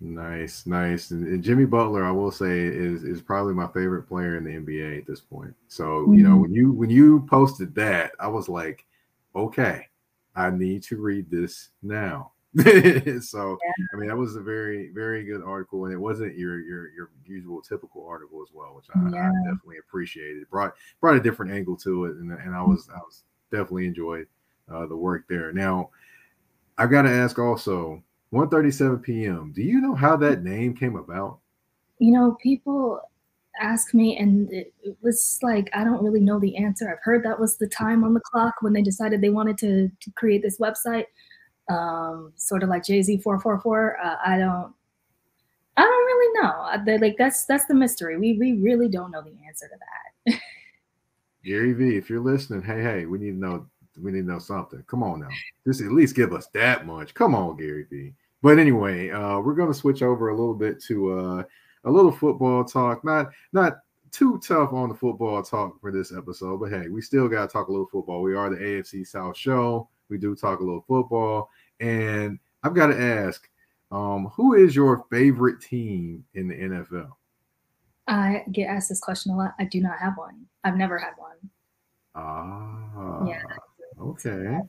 Nice, 0.03 0.65
nice. 0.65 1.11
And, 1.11 1.25
and 1.25 1.41
Jimmy 1.41 1.63
Butler, 1.63 2.03
I 2.03 2.11
will 2.11 2.29
say, 2.31 2.59
is 2.59 3.03
is 3.05 3.21
probably 3.21 3.53
my 3.53 3.67
favorite 3.67 4.03
player 4.03 4.35
in 4.35 4.43
the 4.43 4.51
NBA 4.51 4.99
at 4.99 5.07
this 5.07 5.21
point. 5.21 5.55
So 5.69 6.11
you 6.11 6.23
know, 6.23 6.35
Mhm. 6.35 6.41
when 6.41 6.51
you 6.53 6.71
when 6.73 6.89
you 6.89 7.21
posted 7.29 7.73
that, 7.75 8.11
I 8.19 8.27
was 8.27 8.49
like, 8.49 8.85
okay, 9.33 9.87
I 10.35 10.49
need 10.49 10.83
to 10.83 11.01
read 11.01 11.31
this 11.31 11.69
now. 11.81 12.33
so 13.21 13.57
I 13.93 13.95
mean, 13.95 14.09
that 14.09 14.17
was 14.17 14.35
a 14.35 14.41
very 14.41 14.89
very 14.89 15.23
good 15.23 15.41
article, 15.41 15.85
and 15.85 15.93
it 15.93 15.97
wasn't 15.97 16.37
your 16.37 16.59
your 16.59 16.89
your 16.89 17.09
usual 17.25 17.61
typical 17.61 18.05
article 18.05 18.41
as 18.43 18.49
well, 18.53 18.75
which 18.75 18.87
I, 18.93 18.99
I 18.99 19.31
definitely 19.45 19.77
appreciated. 19.77 20.49
brought 20.49 20.73
brought 20.99 21.15
a 21.15 21.21
different 21.21 21.53
angle 21.53 21.77
to 21.77 22.05
it, 22.05 22.17
and 22.17 22.29
and 22.29 22.53
I 22.53 22.61
was 22.61 22.89
I 22.93 22.97
was 22.99 23.23
definitely 23.51 23.87
enjoyed 23.87 24.27
uh, 24.69 24.85
the 24.85 24.97
work 24.97 25.29
there. 25.29 25.53
Now, 25.53 25.91
I've 26.77 26.91
got 26.91 27.03
to 27.03 27.09
ask 27.09 27.39
also. 27.39 28.03
One37pm 28.33 29.53
Do 29.53 29.61
you 29.61 29.79
know 29.79 29.95
how 29.95 30.17
that 30.17 30.43
name 30.43 30.75
came 30.75 30.95
about? 30.95 31.39
you 31.99 32.11
know, 32.11 32.37
people 32.41 32.99
ask 33.61 33.93
me, 33.93 34.17
and 34.17 34.51
it, 34.51 34.73
was 35.01 35.39
like 35.41 35.69
I 35.73 35.83
don't 35.83 36.03
really 36.03 36.19
know 36.19 36.39
the 36.39 36.57
answer. 36.57 36.91
I've 36.91 37.03
heard 37.03 37.23
that 37.23 37.39
was 37.39 37.57
the 37.57 37.67
time 37.67 38.03
on 38.03 38.13
the 38.13 38.19
clock 38.19 38.55
when 38.61 38.73
they 38.73 38.81
decided 38.81 39.21
they 39.21 39.29
wanted 39.29 39.57
to, 39.59 39.89
to 40.01 40.11
create 40.11 40.41
this 40.41 40.59
website, 40.59 41.05
um, 41.69 42.33
sort 42.35 42.63
of 42.63 42.69
like 42.69 42.83
Jay 42.83 43.01
Z 43.01 43.19
four 43.19 43.39
four 43.39 43.61
four. 43.61 43.97
Uh, 44.03 44.17
I 44.25 44.37
don't, 44.37 44.73
I 45.77 45.81
don't 45.83 46.05
really 46.05 46.41
know. 46.41 46.49
Uh, 46.49 46.83
They 46.83 46.97
like 46.97 47.15
that's 47.17 47.45
that's 47.45 47.65
the 47.67 47.75
mystery. 47.75 48.17
We 48.17 48.37
we 48.37 48.53
really 48.53 48.89
don't 48.89 49.11
know 49.11 49.21
the 49.21 49.35
answer 49.47 49.69
to 49.69 49.75
that. 49.79 50.39
Gary 51.45 51.73
V, 51.73 51.95
if 51.95 52.09
you're 52.09 52.21
listening, 52.21 52.63
hey, 52.63 52.81
hey, 52.81 53.05
we 53.05 53.17
need 53.19 53.31
to 53.31 53.37
know 53.37 53.67
we 54.01 54.11
need 54.11 54.21
to 54.21 54.27
know 54.27 54.39
something. 54.39 54.83
Come 54.87 55.03
on 55.03 55.21
now. 55.21 55.29
Just 55.65 55.81
at 55.81 55.91
least 55.91 56.15
give 56.15 56.33
us 56.33 56.47
that 56.53 56.85
much. 56.85 57.13
Come 57.13 57.35
on, 57.35 57.55
Gary 57.55 57.85
V. 57.89 58.13
But 58.43 58.59
anyway, 58.59 59.09
uh, 59.09 59.39
we're 59.39 59.55
gonna 59.55 59.73
switch 59.73 60.03
over 60.03 60.29
a 60.29 60.35
little 60.37 60.53
bit 60.53 60.79
to 60.83 61.17
uh, 61.17 61.43
a 61.85 61.89
little 61.91 62.11
football 62.11 62.63
talk. 62.65 63.03
Not 63.03 63.29
not 63.53 63.77
too 64.11 64.39
tough 64.45 64.73
on 64.73 64.89
the 64.89 64.95
football 64.95 65.41
talk 65.41 65.79
for 65.81 65.91
this 65.91 66.13
episode, 66.15 66.59
but 66.59 66.69
hey, 66.69 66.89
we 66.89 67.01
still 67.01 67.27
gotta 67.29 67.47
talk 67.47 67.69
a 67.69 67.71
little 67.71 67.87
football. 67.87 68.21
We 68.21 68.35
are 68.35 68.49
the 68.49 68.57
AFC 68.57 69.07
South 69.07 69.35
show. 69.37 69.87
We 70.09 70.17
do 70.17 70.35
talk 70.35 70.59
a 70.59 70.63
little 70.63 70.83
football, 70.87 71.49
and 71.79 72.37
I've 72.63 72.75
got 72.75 72.87
to 72.87 73.01
ask, 73.01 73.49
um, 73.91 74.27
who 74.35 74.53
is 74.53 74.75
your 74.75 75.05
favorite 75.09 75.61
team 75.61 76.23
in 76.33 76.47
the 76.49 76.55
NFL? 76.55 77.11
I 78.07 78.43
get 78.51 78.65
asked 78.67 78.89
this 78.89 78.99
question 78.99 79.31
a 79.31 79.37
lot. 79.37 79.55
I 79.59 79.63
do 79.65 79.81
not 79.81 79.97
have 79.99 80.17
one. 80.17 80.45
I've 80.63 80.75
never 80.77 80.97
had 80.97 81.13
one. 81.17 81.37
Ah, 82.15 83.25
Yeah. 83.25 83.41
okay. 83.99 84.59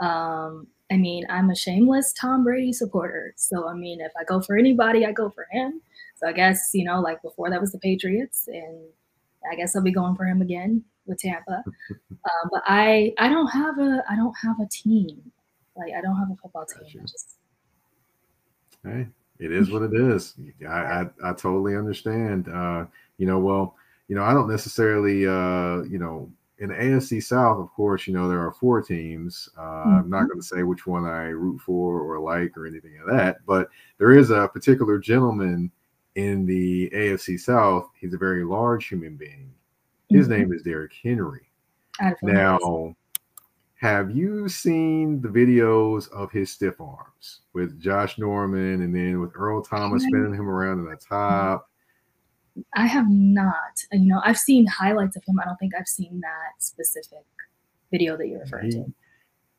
Um, 0.00 0.66
I 0.92 0.96
mean, 0.98 1.24
I'm 1.30 1.48
a 1.48 1.56
shameless 1.56 2.12
Tom 2.12 2.44
Brady 2.44 2.72
supporter. 2.72 3.32
So, 3.36 3.66
I 3.66 3.72
mean, 3.72 4.02
if 4.02 4.12
I 4.20 4.24
go 4.24 4.42
for 4.42 4.58
anybody, 4.58 5.06
I 5.06 5.12
go 5.12 5.30
for 5.30 5.46
him. 5.50 5.80
So, 6.16 6.28
I 6.28 6.32
guess, 6.32 6.70
you 6.74 6.84
know, 6.84 7.00
like 7.00 7.22
before 7.22 7.48
that 7.48 7.62
was 7.62 7.72
the 7.72 7.78
Patriots, 7.78 8.46
and 8.46 8.78
I 9.50 9.56
guess 9.56 9.74
I'll 9.74 9.82
be 9.82 9.90
going 9.90 10.14
for 10.16 10.26
him 10.26 10.42
again 10.42 10.84
with 11.06 11.18
Tampa. 11.18 11.64
Um, 12.24 12.50
but 12.52 12.62
I, 12.66 13.12
I 13.18 13.28
don't 13.28 13.48
have 13.48 13.80
a, 13.80 14.04
I 14.08 14.14
don't 14.14 14.34
have 14.40 14.60
a 14.60 14.68
team. 14.70 15.32
Like, 15.74 15.92
I 15.92 16.00
don't 16.00 16.16
have 16.16 16.30
a 16.30 16.36
football 16.36 16.64
team. 16.66 16.84
Gotcha. 16.84 16.98
just, 17.00 17.38
Hey, 18.84 19.08
it 19.40 19.50
is 19.50 19.72
what 19.72 19.82
it 19.82 19.92
is. 19.92 20.34
I, 20.64 20.72
I, 20.72 21.00
I 21.24 21.32
totally 21.32 21.74
understand. 21.74 22.48
Uh, 22.48 22.84
you 23.18 23.26
know, 23.26 23.40
well, 23.40 23.74
you 24.06 24.14
know, 24.14 24.22
I 24.22 24.34
don't 24.34 24.48
necessarily, 24.48 25.26
uh, 25.26 25.82
you 25.82 25.98
know, 25.98 26.30
in 26.58 26.68
the 26.68 26.74
AFC 26.74 27.22
South, 27.22 27.58
of 27.58 27.70
course, 27.72 28.06
you 28.06 28.12
know, 28.14 28.28
there 28.28 28.40
are 28.40 28.52
four 28.52 28.80
teams. 28.82 29.48
Uh, 29.58 29.62
I'm 29.62 30.10
not 30.10 30.28
going 30.28 30.40
to 30.40 30.46
say 30.46 30.62
which 30.62 30.86
one 30.86 31.04
I 31.04 31.24
root 31.28 31.60
for 31.60 32.00
or 32.00 32.20
like 32.20 32.56
or 32.56 32.66
anything 32.66 32.98
of 32.98 33.06
that, 33.14 33.38
but 33.46 33.68
there 33.98 34.12
is 34.12 34.30
a 34.30 34.48
particular 34.48 34.98
gentleman 34.98 35.70
in 36.14 36.46
the 36.46 36.88
AFC 36.90 37.40
South. 37.40 37.88
He's 37.98 38.14
a 38.14 38.18
very 38.18 38.44
large 38.44 38.86
human 38.86 39.16
being. 39.16 39.50
His 40.10 40.26
Mhm. 40.28 40.30
name 40.30 40.52
is 40.52 40.62
Derrick 40.62 40.92
Henry. 41.02 41.48
I 42.00 42.04
had 42.04 42.12
a 42.12 42.16
feeling 42.16 42.36
it 42.36 42.38
was- 42.38 42.62
Now, 42.62 42.96
have 43.76 44.10
you 44.12 44.48
seen 44.48 45.20
the 45.20 45.28
videos 45.28 46.08
of 46.12 46.30
his 46.30 46.50
stiff 46.52 46.80
arms 46.80 47.40
with 47.54 47.80
Josh 47.80 48.18
Norman 48.18 48.82
and 48.82 48.94
then 48.94 49.20
with 49.20 49.32
Earl 49.34 49.62
Thomas 49.62 50.04
spinning 50.04 50.34
him 50.34 50.48
around 50.48 50.78
in 50.80 50.84
the 50.84 50.96
top? 50.96 51.68
I 52.74 52.86
have 52.86 53.08
not. 53.10 53.82
You 53.92 54.08
know, 54.08 54.20
I've 54.24 54.38
seen 54.38 54.66
highlights 54.66 55.16
of 55.16 55.22
him. 55.26 55.38
I 55.40 55.44
don't 55.44 55.56
think 55.56 55.72
I've 55.78 55.88
seen 55.88 56.20
that 56.20 56.52
specific 56.62 57.24
video 57.90 58.16
that 58.16 58.26
you're 58.28 58.40
referring 58.40 58.66
He- 58.66 58.72
to. 58.72 58.92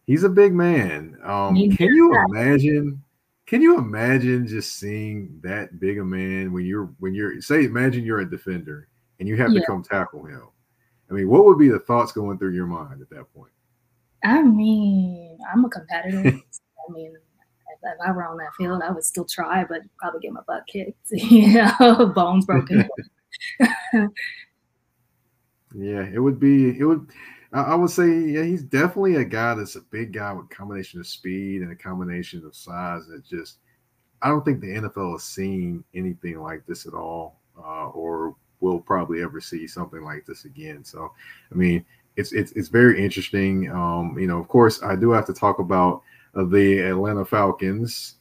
he's 0.06 0.24
a 0.24 0.30
big 0.30 0.54
man. 0.54 1.18
Um, 1.24 1.56
can 1.72 1.94
you 1.94 2.12
that. 2.12 2.28
imagine? 2.30 3.02
Can 3.46 3.62
you 3.62 3.78
imagine 3.78 4.48
just 4.48 4.76
seeing 4.78 5.40
that 5.44 5.80
big 5.80 6.00
a 6.00 6.06
man 6.06 6.54
when 6.54 6.66
you're 6.66 6.94
when 7.00 7.14
you're 7.14 7.42
say 7.42 7.66
imagine 7.66 8.04
you're 8.06 8.20
a 8.22 8.30
defender 8.30 8.88
and 9.20 9.28
you 9.28 9.36
have 9.38 9.52
Yeah. 9.52 9.60
to 9.62 9.66
come 9.66 9.84
tackle 9.84 10.24
him? 10.26 10.48
I 11.10 11.14
mean, 11.14 11.28
what 11.28 11.46
would 11.46 11.58
be 11.60 11.68
the 11.70 11.80
thoughts 11.80 12.12
going 12.12 12.38
through 12.38 12.54
your 12.54 12.66
mind 12.68 13.02
at 13.02 13.10
that 13.10 13.32
point? 13.34 13.52
I 14.24 14.42
mean, 14.42 15.38
I'm 15.54 15.66
a 15.66 15.70
competitor. 15.70 16.20
I 16.90 16.92
mean, 16.92 17.14
if, 17.84 18.08
I 18.08 18.12
were 18.12 18.26
on 18.26 18.38
that 18.38 18.54
field, 18.58 18.82
I 18.84 18.92
would 18.92 19.04
still 19.04 19.26
try, 19.26 19.64
but 19.64 19.82
probably 19.98 20.22
get 20.22 20.34
my 20.34 20.42
butt 20.48 20.64
kicked. 20.68 20.98
know, 21.12 22.12
bones 22.16 22.46
broken. 22.46 22.88
Yeah, 25.74 26.06
it 26.14 26.20
would 26.20 26.40
be. 26.40 26.78
It 26.78 26.84
would. 26.84 27.10
I, 27.52 27.62
I 27.62 27.76
would 27.76 27.90
say, 27.90 28.08
yeah, 28.08 28.44
he's 28.44 28.64
definitely 28.64 29.16
a 29.16 29.24
guy 29.24 29.54
that's 29.56 29.76
a 29.76 29.82
big 29.82 30.14
guy 30.14 30.34
with 30.34 30.50
combination 30.50 31.00
of 31.00 31.08
speed 31.08 31.62
and 31.62 31.72
a 31.72 31.76
combination 31.76 32.46
of 32.46 32.56
size. 32.56 33.08
That 33.08 33.26
just, 33.26 33.58
I 34.22 34.30
don't 34.30 34.46
think 34.46 34.62
the 34.62 34.68
NFL 34.68 35.14
has 35.14 35.24
seen 35.24 35.84
anything 35.94 36.40
like 36.40 36.66
this 36.66 36.86
at 36.86 36.94
all, 36.94 37.40
uh, 37.58 37.88
or 37.90 38.36
will 38.60 38.80
probably 38.80 39.22
ever 39.22 39.42
see 39.42 39.68
something 39.68 40.04
like 40.04 40.26
this 40.26 40.46
again. 40.46 40.84
So, 40.84 41.12
I 41.52 41.56
mean, 41.56 41.86
it's 42.16 42.32
it's 42.32 42.52
it's 42.52 42.70
very 42.70 43.04
interesting. 43.04 43.72
Um, 43.72 44.16
you 44.20 44.28
know, 44.28 44.40
of 44.40 44.48
course, 44.48 44.84
I 44.84 44.96
do 44.96 45.12
have 45.12 45.26
to 45.26 45.34
talk 45.34 45.60
about 45.60 46.04
uh, 46.36 46.46
the 46.46 46.80
Atlanta 46.80 47.26
Falcons. 47.26 48.16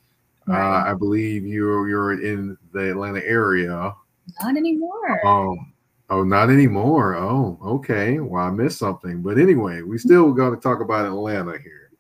Right. 0.47 0.61
Uh, 0.61 0.91
I 0.91 0.95
believe 0.95 1.47
you're 1.47 1.89
you're 1.89 2.13
in 2.23 2.57
the 2.73 2.91
Atlanta 2.91 3.25
area. 3.25 3.95
Not 4.43 4.57
anymore. 4.57 5.27
Um, 5.27 5.73
oh, 6.11 6.25
not 6.25 6.51
anymore. 6.51 7.17
Oh, 7.17 7.59
okay. 7.63 8.19
Well, 8.19 8.45
I 8.45 8.51
missed 8.51 8.79
something. 8.79 9.23
But 9.23 9.39
anyway, 9.39 9.83
we 9.83 9.99
still 9.99 10.33
going 10.33 10.55
to 10.55 10.61
talk 10.61 10.81
about 10.81 11.07
Atlanta 11.07 11.59
here. 11.59 11.91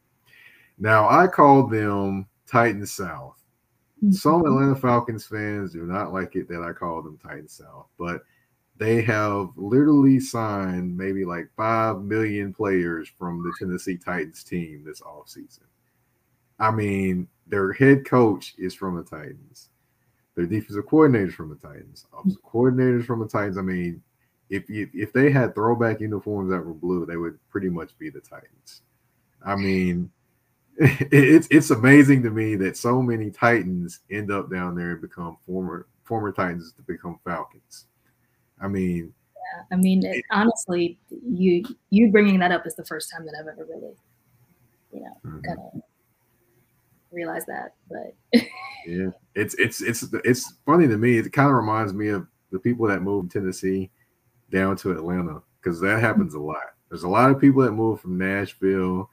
Now, 0.78 1.08
I 1.08 1.28
call 1.28 1.66
them 1.68 2.26
Titan 2.46 2.86
South. 2.86 3.42
Some 4.10 4.44
Atlanta 4.44 4.74
Falcons 4.74 5.26
fans 5.26 5.72
do 5.72 5.86
not 5.86 6.12
like 6.12 6.34
it 6.34 6.48
that 6.48 6.62
I 6.62 6.72
call 6.72 7.02
them 7.02 7.20
Titan 7.22 7.48
South, 7.48 7.86
but 7.96 8.22
they 8.76 9.00
have 9.02 9.50
literally 9.54 10.18
signed 10.18 10.96
maybe 10.96 11.24
like 11.24 11.48
5 11.56 12.02
million 12.02 12.52
players 12.52 13.08
from 13.16 13.44
the 13.44 13.52
Tennessee 13.56 13.96
Titans 13.96 14.42
team 14.42 14.82
this 14.84 15.02
offseason. 15.02 15.60
I 16.62 16.70
mean, 16.70 17.26
their 17.48 17.72
head 17.72 18.06
coach 18.06 18.54
is 18.56 18.72
from 18.72 18.94
the 18.94 19.02
Titans. 19.02 19.70
Their 20.36 20.46
defensive 20.46 20.86
coordinators 20.86 21.32
from 21.32 21.50
the 21.50 21.56
Titans, 21.56 22.06
offensive 22.16 22.40
coordinators 22.44 23.04
from 23.04 23.18
the 23.18 23.26
Titans. 23.28 23.58
I 23.58 23.62
mean, 23.62 24.00
if 24.48 24.70
if, 24.70 24.88
if 24.94 25.12
they 25.12 25.32
had 25.32 25.56
throwback 25.56 26.00
uniforms 26.00 26.50
that 26.50 26.64
were 26.64 26.72
blue, 26.72 27.04
they 27.04 27.16
would 27.16 27.36
pretty 27.50 27.68
much 27.68 27.98
be 27.98 28.10
the 28.10 28.20
Titans. 28.20 28.82
I 29.44 29.56
mean, 29.56 30.08
it's 30.76 31.48
it's 31.50 31.70
amazing 31.70 32.22
to 32.22 32.30
me 32.30 32.54
that 32.56 32.76
so 32.76 33.02
many 33.02 33.30
Titans 33.30 34.00
end 34.08 34.30
up 34.30 34.48
down 34.48 34.76
there 34.76 34.92
and 34.92 35.00
become 35.00 35.38
former 35.44 35.88
former 36.04 36.30
Titans 36.30 36.72
to 36.74 36.82
become 36.82 37.18
Falcons. 37.24 37.86
I 38.60 38.68
mean, 38.68 39.12
I 39.72 39.76
mean, 39.76 40.06
it, 40.06 40.24
honestly, 40.30 40.96
you 41.10 41.64
you 41.90 42.12
bringing 42.12 42.38
that 42.38 42.52
up 42.52 42.68
is 42.68 42.76
the 42.76 42.84
first 42.84 43.10
time 43.10 43.26
that 43.26 43.34
I've 43.38 43.48
ever 43.48 43.66
really, 43.68 43.96
you 44.92 45.00
know, 45.00 45.16
mhm. 45.26 45.44
kind 45.44 45.58
of 45.58 45.82
realized 47.12 47.46
that. 47.48 47.74
But 47.88 48.42
Yeah, 48.86 49.10
it's 49.34 49.54
it's 49.54 49.80
it's 49.80 50.04
it's 50.24 50.54
funny 50.66 50.88
to 50.88 50.98
me. 50.98 51.18
It 51.18 51.32
kind 51.32 51.48
of 51.48 51.56
reminds 51.56 51.92
me 51.92 52.08
of 52.08 52.26
the 52.50 52.58
people 52.58 52.86
that 52.88 53.02
moved 53.02 53.30
Tennessee 53.30 53.90
down 54.50 54.76
to 54.78 54.92
Atlanta 54.92 55.42
because 55.60 55.80
that 55.80 56.00
happens 56.00 56.34
a 56.34 56.40
lot. 56.40 56.74
There's 56.88 57.04
a 57.04 57.08
lot 57.08 57.30
of 57.30 57.40
people 57.40 57.62
that 57.62 57.72
move 57.72 58.00
from 58.00 58.18
Nashville 58.18 59.08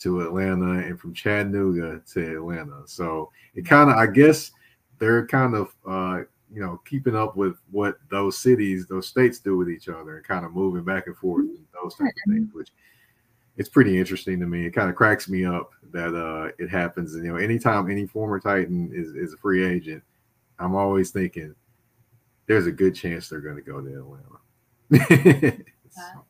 to 0.00 0.20
Atlanta 0.20 0.86
and 0.86 1.00
from 1.00 1.14
Chattanooga 1.14 2.02
to 2.12 2.36
Atlanta. 2.36 2.82
So 2.84 3.30
it 3.54 3.66
kind 3.66 3.90
of, 3.90 3.96
I 3.96 4.06
guess, 4.06 4.52
they're 4.98 5.26
kind 5.26 5.54
of 5.54 5.74
uh, 5.88 6.20
you 6.52 6.60
know 6.60 6.80
keeping 6.84 7.16
up 7.16 7.36
with 7.36 7.56
what 7.70 7.96
those 8.10 8.38
cities, 8.38 8.86
those 8.86 9.08
states 9.08 9.38
do 9.38 9.56
with 9.56 9.70
each 9.70 9.88
other, 9.88 10.16
and 10.16 10.26
kind 10.26 10.44
of 10.44 10.54
moving 10.54 10.84
back 10.84 11.06
and 11.06 11.16
forth 11.16 11.46
and 11.46 11.64
those 11.82 11.94
type 11.94 12.08
of 12.08 12.32
things, 12.32 12.52
which 12.52 12.68
it's 13.56 13.68
pretty 13.68 13.98
interesting 13.98 14.38
to 14.40 14.46
me. 14.46 14.66
It 14.66 14.72
kind 14.72 14.90
of 14.90 14.96
cracks 14.96 15.28
me 15.28 15.44
up 15.44 15.70
that 15.92 16.14
uh 16.14 16.52
it 16.58 16.68
happens. 16.68 17.14
And 17.14 17.24
you 17.24 17.32
know, 17.32 17.38
anytime 17.38 17.90
any 17.90 18.06
former 18.06 18.38
Titan 18.40 18.90
is, 18.92 19.14
is 19.14 19.32
a 19.32 19.36
free 19.36 19.64
agent, 19.64 20.02
I'm 20.58 20.74
always 20.74 21.10
thinking 21.10 21.54
there's 22.46 22.66
a 22.66 22.72
good 22.72 22.94
chance 22.94 23.28
they're 23.28 23.40
going 23.40 23.56
to 23.56 23.62
go 23.62 23.80
to 23.80 23.98
Atlanta. 24.90 25.62
Wow. 25.96 26.26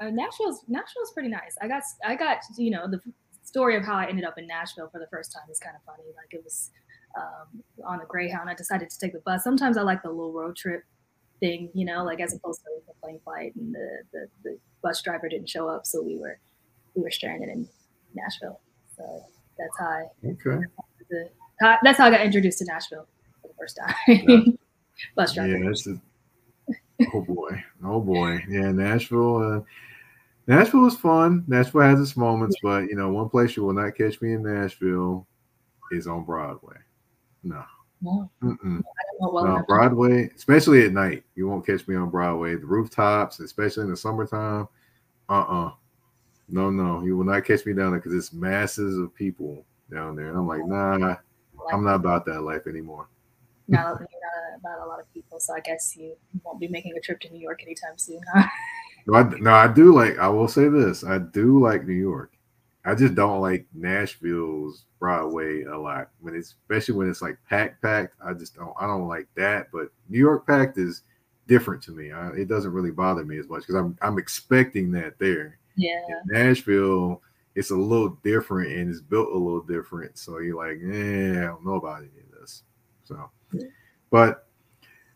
uh, 0.00 0.10
Nashville's 0.10 0.64
Nashville's 0.66 1.12
pretty 1.12 1.28
nice. 1.28 1.56
I 1.60 1.68
got 1.68 1.82
I 2.06 2.14
got 2.14 2.38
you 2.56 2.70
know 2.70 2.88
the 2.90 3.00
story 3.42 3.76
of 3.76 3.84
how 3.84 3.96
I 3.96 4.06
ended 4.06 4.24
up 4.24 4.38
in 4.38 4.46
Nashville 4.46 4.88
for 4.90 4.98
the 4.98 5.06
first 5.08 5.30
time 5.30 5.42
is 5.50 5.58
kind 5.58 5.76
of 5.76 5.82
funny. 5.84 6.08
Like 6.16 6.32
it 6.32 6.42
was 6.42 6.70
um, 7.18 7.62
on 7.86 8.00
a 8.00 8.06
Greyhound. 8.06 8.48
I 8.48 8.54
decided 8.54 8.88
to 8.88 8.98
take 8.98 9.12
the 9.12 9.20
bus. 9.20 9.44
Sometimes 9.44 9.76
I 9.76 9.82
like 9.82 10.02
the 10.02 10.08
little 10.08 10.32
road 10.32 10.56
trip 10.56 10.84
thing, 11.38 11.70
you 11.74 11.84
know, 11.84 12.02
like 12.02 12.20
as 12.20 12.34
opposed 12.34 12.60
to 12.60 12.70
the 12.86 12.94
plane 13.02 13.20
flight 13.24 13.54
and 13.56 13.74
the, 13.74 13.98
the 14.12 14.26
the 14.42 14.58
bus 14.82 15.02
driver 15.02 15.28
didn't 15.28 15.48
show 15.48 15.68
up, 15.68 15.86
so 15.86 16.02
we 16.02 16.16
were 16.18 16.38
we 16.94 17.02
were 17.02 17.10
stranded 17.10 17.48
in 17.48 17.68
Nashville. 18.14 18.60
So 18.96 19.24
that's 19.58 19.78
how 19.78 19.86
I 19.86 20.04
okay. 20.26 20.64
that's 21.82 21.98
how 21.98 22.06
I 22.06 22.10
got 22.10 22.20
introduced 22.20 22.58
to 22.58 22.64
Nashville 22.64 23.06
for 23.42 23.48
the 23.48 23.54
first 23.58 23.78
time. 23.78 23.94
Yeah. 24.08 24.52
bus 25.16 25.34
driver. 25.34 25.56
Yeah, 25.56 25.66
that's 25.66 25.86
a, 25.86 26.00
oh 27.14 27.22
boy, 27.22 27.62
oh 27.84 28.00
boy. 28.00 28.38
Yeah, 28.48 28.70
Nashville. 28.72 29.36
Uh, 29.36 29.60
Nashville 30.46 30.86
is 30.86 30.96
fun. 30.96 31.44
Nashville 31.46 31.80
has 31.82 32.00
its 32.00 32.16
moments, 32.16 32.56
but 32.62 32.84
you 32.84 32.96
know, 32.96 33.10
one 33.10 33.28
place 33.28 33.56
you 33.56 33.64
will 33.64 33.72
not 33.72 33.96
catch 33.96 34.20
me 34.20 34.34
in 34.34 34.42
Nashville 34.42 35.26
is 35.90 36.06
on 36.06 36.24
Broadway. 36.24 36.76
No, 37.42 37.64
No, 38.00 38.30
well 38.40 39.44
no. 39.44 39.62
Broadway, 39.66 40.30
especially 40.36 40.84
at 40.84 40.92
night, 40.92 41.24
you 41.34 41.48
won't 41.48 41.66
catch 41.66 41.86
me 41.88 41.96
on 41.96 42.10
Broadway. 42.10 42.56
The 42.56 42.66
rooftops, 42.66 43.40
especially 43.40 43.84
in 43.84 43.90
the 43.90 43.96
summertime. 43.96 44.68
Uh-uh. 45.28 45.72
No, 46.48 46.70
no, 46.70 47.02
you 47.02 47.16
will 47.16 47.24
not 47.24 47.44
catch 47.44 47.64
me 47.64 47.72
down 47.72 47.92
there 47.92 48.00
because 48.00 48.14
it's 48.14 48.32
masses 48.32 48.98
of 48.98 49.14
people 49.14 49.64
down 49.90 50.16
there, 50.16 50.28
and 50.28 50.36
I'm 50.36 50.46
like, 50.46 50.64
nah, 50.66 51.16
I'm 51.72 51.84
not 51.84 51.94
about 51.94 52.26
that 52.26 52.42
life 52.42 52.66
anymore. 52.66 53.08
not, 53.68 53.80
you're 53.98 53.98
not 54.00 54.58
about 54.58 54.84
a 54.84 54.86
lot 54.86 55.00
of 55.00 55.12
people, 55.14 55.40
so 55.40 55.54
I 55.54 55.60
guess 55.60 55.96
you 55.96 56.16
won't 56.42 56.60
be 56.60 56.68
making 56.68 56.96
a 56.96 57.00
trip 57.00 57.20
to 57.20 57.30
New 57.30 57.40
York 57.40 57.62
anytime 57.62 57.96
soon, 57.96 58.20
huh? 58.32 58.46
No, 59.06 59.14
I, 59.14 59.22
no, 59.38 59.52
I 59.52 59.68
do 59.68 59.94
like. 59.94 60.18
I 60.18 60.28
will 60.28 60.48
say 60.48 60.68
this: 60.68 61.04
I 61.04 61.18
do 61.18 61.60
like 61.60 61.86
New 61.86 61.94
York. 61.94 62.32
I 62.86 62.94
just 62.94 63.14
don't 63.14 63.40
like 63.40 63.66
Nashville's 63.74 64.84
Broadway 64.98 65.64
a 65.64 65.76
lot. 65.76 66.10
When 66.20 66.34
it's 66.34 66.54
especially 66.62 66.94
when 66.94 67.10
it's 67.10 67.22
like 67.22 67.38
packed, 67.48 67.82
packed. 67.82 68.16
I 68.24 68.32
just 68.32 68.54
don't. 68.54 68.74
I 68.80 68.86
don't 68.86 69.08
like 69.08 69.26
that. 69.36 69.68
But 69.72 69.88
New 70.08 70.18
York 70.18 70.46
packed 70.46 70.78
is 70.78 71.02
different 71.46 71.82
to 71.84 71.92
me. 71.92 72.12
I, 72.12 72.30
it 72.30 72.48
doesn't 72.48 72.72
really 72.72 72.90
bother 72.90 73.24
me 73.24 73.38
as 73.38 73.48
much 73.48 73.62
because 73.62 73.74
I'm 73.74 73.96
I'm 74.00 74.18
expecting 74.18 74.90
that 74.92 75.18
there. 75.18 75.58
Yeah, 75.76 76.00
In 76.08 76.20
Nashville, 76.26 77.20
it's 77.54 77.70
a 77.70 77.76
little 77.76 78.18
different 78.22 78.72
and 78.72 78.90
it's 78.90 79.00
built 79.00 79.28
a 79.28 79.38
little 79.38 79.62
different. 79.62 80.18
So 80.18 80.38
you're 80.38 80.56
like, 80.56 80.78
yeah, 80.80 81.42
I 81.42 81.46
don't 81.46 81.64
know 81.64 81.74
about 81.74 81.98
any 81.98 82.08
of 82.08 82.40
this. 82.40 82.62
So, 83.04 83.30
but 84.10 84.48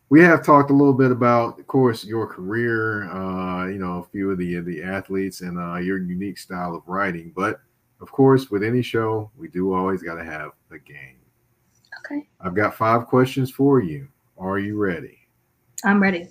we 0.09 0.21
have 0.21 0.43
talked 0.43 0.71
a 0.71 0.73
little 0.73 0.93
bit 0.93 1.11
about, 1.11 1.59
of 1.59 1.67
course, 1.67 2.03
your 2.03 2.27
career. 2.27 3.09
Uh, 3.11 3.67
you 3.67 3.77
know, 3.77 3.99
a 3.99 4.03
few 4.03 4.31
of 4.31 4.37
the 4.37 4.59
the 4.59 4.81
athletes 4.81 5.41
and 5.41 5.59
uh, 5.59 5.77
your 5.77 5.99
unique 5.99 6.37
style 6.37 6.75
of 6.75 6.87
writing. 6.87 7.31
But 7.35 7.61
of 8.01 8.11
course, 8.11 8.49
with 8.49 8.63
any 8.63 8.81
show, 8.81 9.29
we 9.37 9.47
do 9.49 9.73
always 9.73 10.01
got 10.01 10.15
to 10.15 10.23
have 10.23 10.51
a 10.71 10.79
game. 10.79 11.17
okay, 11.99 12.27
I've 12.41 12.55
got 12.55 12.75
five 12.75 13.05
questions 13.07 13.51
for 13.51 13.81
you. 13.81 14.07
Are 14.37 14.57
you 14.59 14.77
ready? 14.77 15.19
I'm 15.83 16.01
ready. 16.01 16.29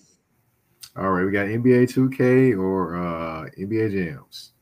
All 0.99 1.11
right, 1.11 1.25
we 1.25 1.31
got 1.31 1.47
NBA 1.47 1.85
2K 1.85 2.59
or 2.59 2.97
uh, 2.97 3.45
NBA 3.57 3.93
Jams. 3.93 4.53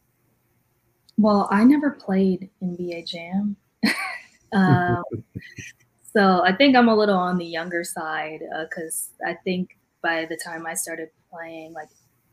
Well, 1.17 1.49
I 1.51 1.65
never 1.65 1.93
played 1.93 2.51
NBA 2.63 3.07
Jam. 3.09 3.57
um, 4.53 5.03
so 6.13 6.43
I 6.45 6.53
think 6.55 6.77
I'm 6.77 6.89
a 6.89 6.95
little 6.95 7.17
on 7.17 7.39
the 7.39 7.47
younger 7.47 7.85
side 7.85 8.41
because 8.65 9.13
I 9.27 9.35
think 9.45 9.79
by 10.03 10.27
the 10.27 10.37
time 10.37 10.67
I 10.67 10.75
started 10.75 11.09
playing, 11.33 11.73
like 11.73 11.89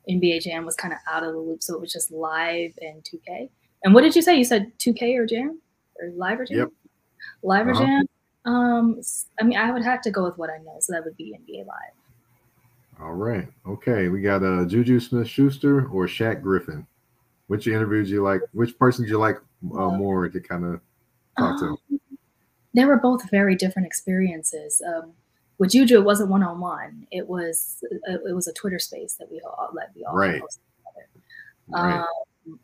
NBA 0.09 0.41
Jam 0.41 0.65
was 0.65 0.75
kind 0.75 0.93
of 0.93 0.99
out 1.09 1.23
of 1.23 1.31
the 1.31 1.39
loop. 1.39 1.63
So 1.63 1.73
it 1.73 1.79
was 1.79 1.93
just 1.93 2.11
live 2.11 2.73
and 2.81 3.01
2K. 3.05 3.49
And 3.85 3.93
what 3.93 4.01
did 4.01 4.17
you 4.17 4.21
say? 4.21 4.35
You 4.37 4.43
said 4.43 4.71
2K 4.79 5.17
or 5.17 5.25
Jam? 5.25 5.61
Or 6.01 6.09
live 6.15 6.41
or 6.41 6.45
Jam? 6.45 6.57
Yep. 6.57 6.69
Live 7.41 7.67
or 7.67 7.71
Uh-huh. 7.71 7.85
Jam? 7.85 8.05
Um, 8.45 9.01
I 9.39 9.43
mean, 9.45 9.57
I 9.57 9.71
would 9.71 9.83
have 9.83 10.01
to 10.01 10.11
go 10.11 10.25
with 10.25 10.37
what 10.37 10.49
I 10.49 10.57
know. 10.57 10.75
So 10.81 10.91
that 10.91 11.05
would 11.05 11.15
be 11.15 11.33
NBA 11.39 11.65
Live. 11.65 12.02
All 13.01 13.13
right. 13.13 13.47
Okay. 13.67 14.08
We 14.08 14.21
got 14.21 14.43
uh, 14.43 14.65
Juju 14.65 14.99
Smith 14.99 15.27
Schuster 15.27 15.88
or 15.88 16.08
Shaq 16.08 16.41
Griffin. 16.41 16.86
Which 17.47 17.67
interviews 17.67 18.10
you 18.10 18.23
like? 18.23 18.41
Which 18.53 18.77
person 18.79 19.06
do 19.06 19.12
you 19.12 19.19
like 19.19 19.38
uh, 19.75 19.89
more 19.89 20.29
to 20.29 20.39
kind 20.39 20.65
of 20.65 20.79
talk 21.38 21.60
to? 21.60 21.65
Um, 21.65 21.77
they 22.73 22.86
were 22.86 22.97
both 22.97 23.29
very 23.29 23.56
different 23.56 23.86
experiences. 23.86 24.82
Um, 24.86 25.12
with 25.58 25.71
Juju, 25.71 25.95
it 25.95 26.03
wasn't 26.03 26.29
one 26.29 26.43
on 26.43 26.60
one. 26.60 27.06
It 27.12 27.27
was 27.27 27.84
uh, 28.10 28.17
it 28.27 28.34
was 28.34 28.47
a 28.47 28.53
Twitter 28.53 28.79
space 28.79 29.15
that 29.15 29.29
we 29.32 29.41
all 29.41 29.69
like 29.73 29.89
we 29.95 30.03
all 30.03 30.15
Right. 30.15 30.41
Right. 31.69 31.99
Um, 31.99 32.60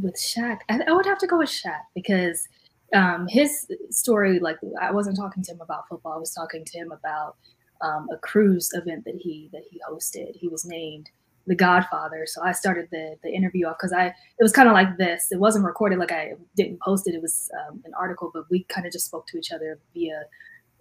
with 0.00 0.16
Shaq, 0.16 0.60
I, 0.68 0.80
I 0.86 0.92
would 0.92 1.06
have 1.06 1.18
to 1.18 1.26
go 1.26 1.38
with 1.38 1.48
Shaq 1.50 1.80
because 1.94 2.46
um, 2.94 3.26
his 3.28 3.66
story, 3.90 4.38
like 4.38 4.58
I 4.80 4.90
wasn't 4.90 5.16
talking 5.16 5.42
to 5.42 5.52
him 5.52 5.60
about 5.60 5.88
football. 5.88 6.12
I 6.12 6.18
was 6.18 6.34
talking 6.34 6.64
to 6.64 6.78
him 6.78 6.92
about 6.92 7.36
um, 7.82 8.08
a 8.12 8.16
cruise 8.18 8.70
event 8.74 9.04
that 9.04 9.16
he 9.16 9.48
that 9.52 9.62
he 9.70 9.80
hosted. 9.88 10.36
He 10.36 10.48
was 10.48 10.64
named 10.64 11.10
the 11.46 11.54
Godfather. 11.54 12.26
So 12.26 12.42
I 12.42 12.52
started 12.52 12.88
the 12.92 13.16
the 13.22 13.30
interview 13.30 13.66
off 13.66 13.76
because 13.78 13.92
I 13.92 14.06
it 14.06 14.42
was 14.42 14.52
kind 14.52 14.68
of 14.68 14.74
like 14.74 14.96
this. 14.98 15.28
It 15.32 15.38
wasn't 15.40 15.64
recorded, 15.64 15.98
like 15.98 16.12
I 16.12 16.34
didn't 16.56 16.80
post 16.80 17.06
it. 17.08 17.14
It 17.14 17.22
was 17.22 17.50
um, 17.68 17.82
an 17.84 17.92
article, 17.98 18.30
but 18.32 18.44
we 18.50 18.64
kind 18.64 18.86
of 18.86 18.92
just 18.92 19.06
spoke 19.06 19.26
to 19.28 19.38
each 19.38 19.50
other 19.52 19.78
via 19.94 20.22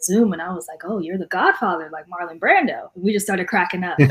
Zoom, 0.02 0.32
and 0.34 0.42
I 0.42 0.54
was 0.54 0.68
like, 0.68 0.80
"Oh, 0.86 1.00
you're 1.00 1.18
the 1.18 1.26
Godfather, 1.28 1.90
like 1.92 2.06
Marlon 2.08 2.40
Brando." 2.40 2.90
And 2.96 3.04
we 3.04 3.12
just 3.14 3.26
started 3.26 3.48
cracking 3.48 3.84
up. 3.84 3.98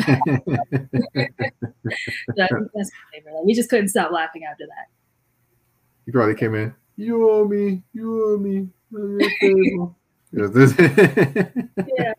That- 2.37 2.69
that's 2.75 2.91
my 2.93 3.13
favorite. 3.19 3.35
Like, 3.35 3.45
we 3.45 3.55
just 3.55 3.71
couldn't 3.71 3.89
stop 3.89 4.11
laughing 4.13 4.43
after 4.45 4.67
that. 4.67 4.87
he 6.07 6.13
probably 6.13 6.35
came 6.35 6.55
in. 6.55 6.75
You 6.97 7.31
owe 7.31 7.45
me. 7.47 7.83
You 7.93 8.25
owe 8.35 8.37
me. 8.39 8.69
I'm 8.95 9.21
your 9.21 9.31
favorite." 9.41 9.95
Yeah. 11.97 12.13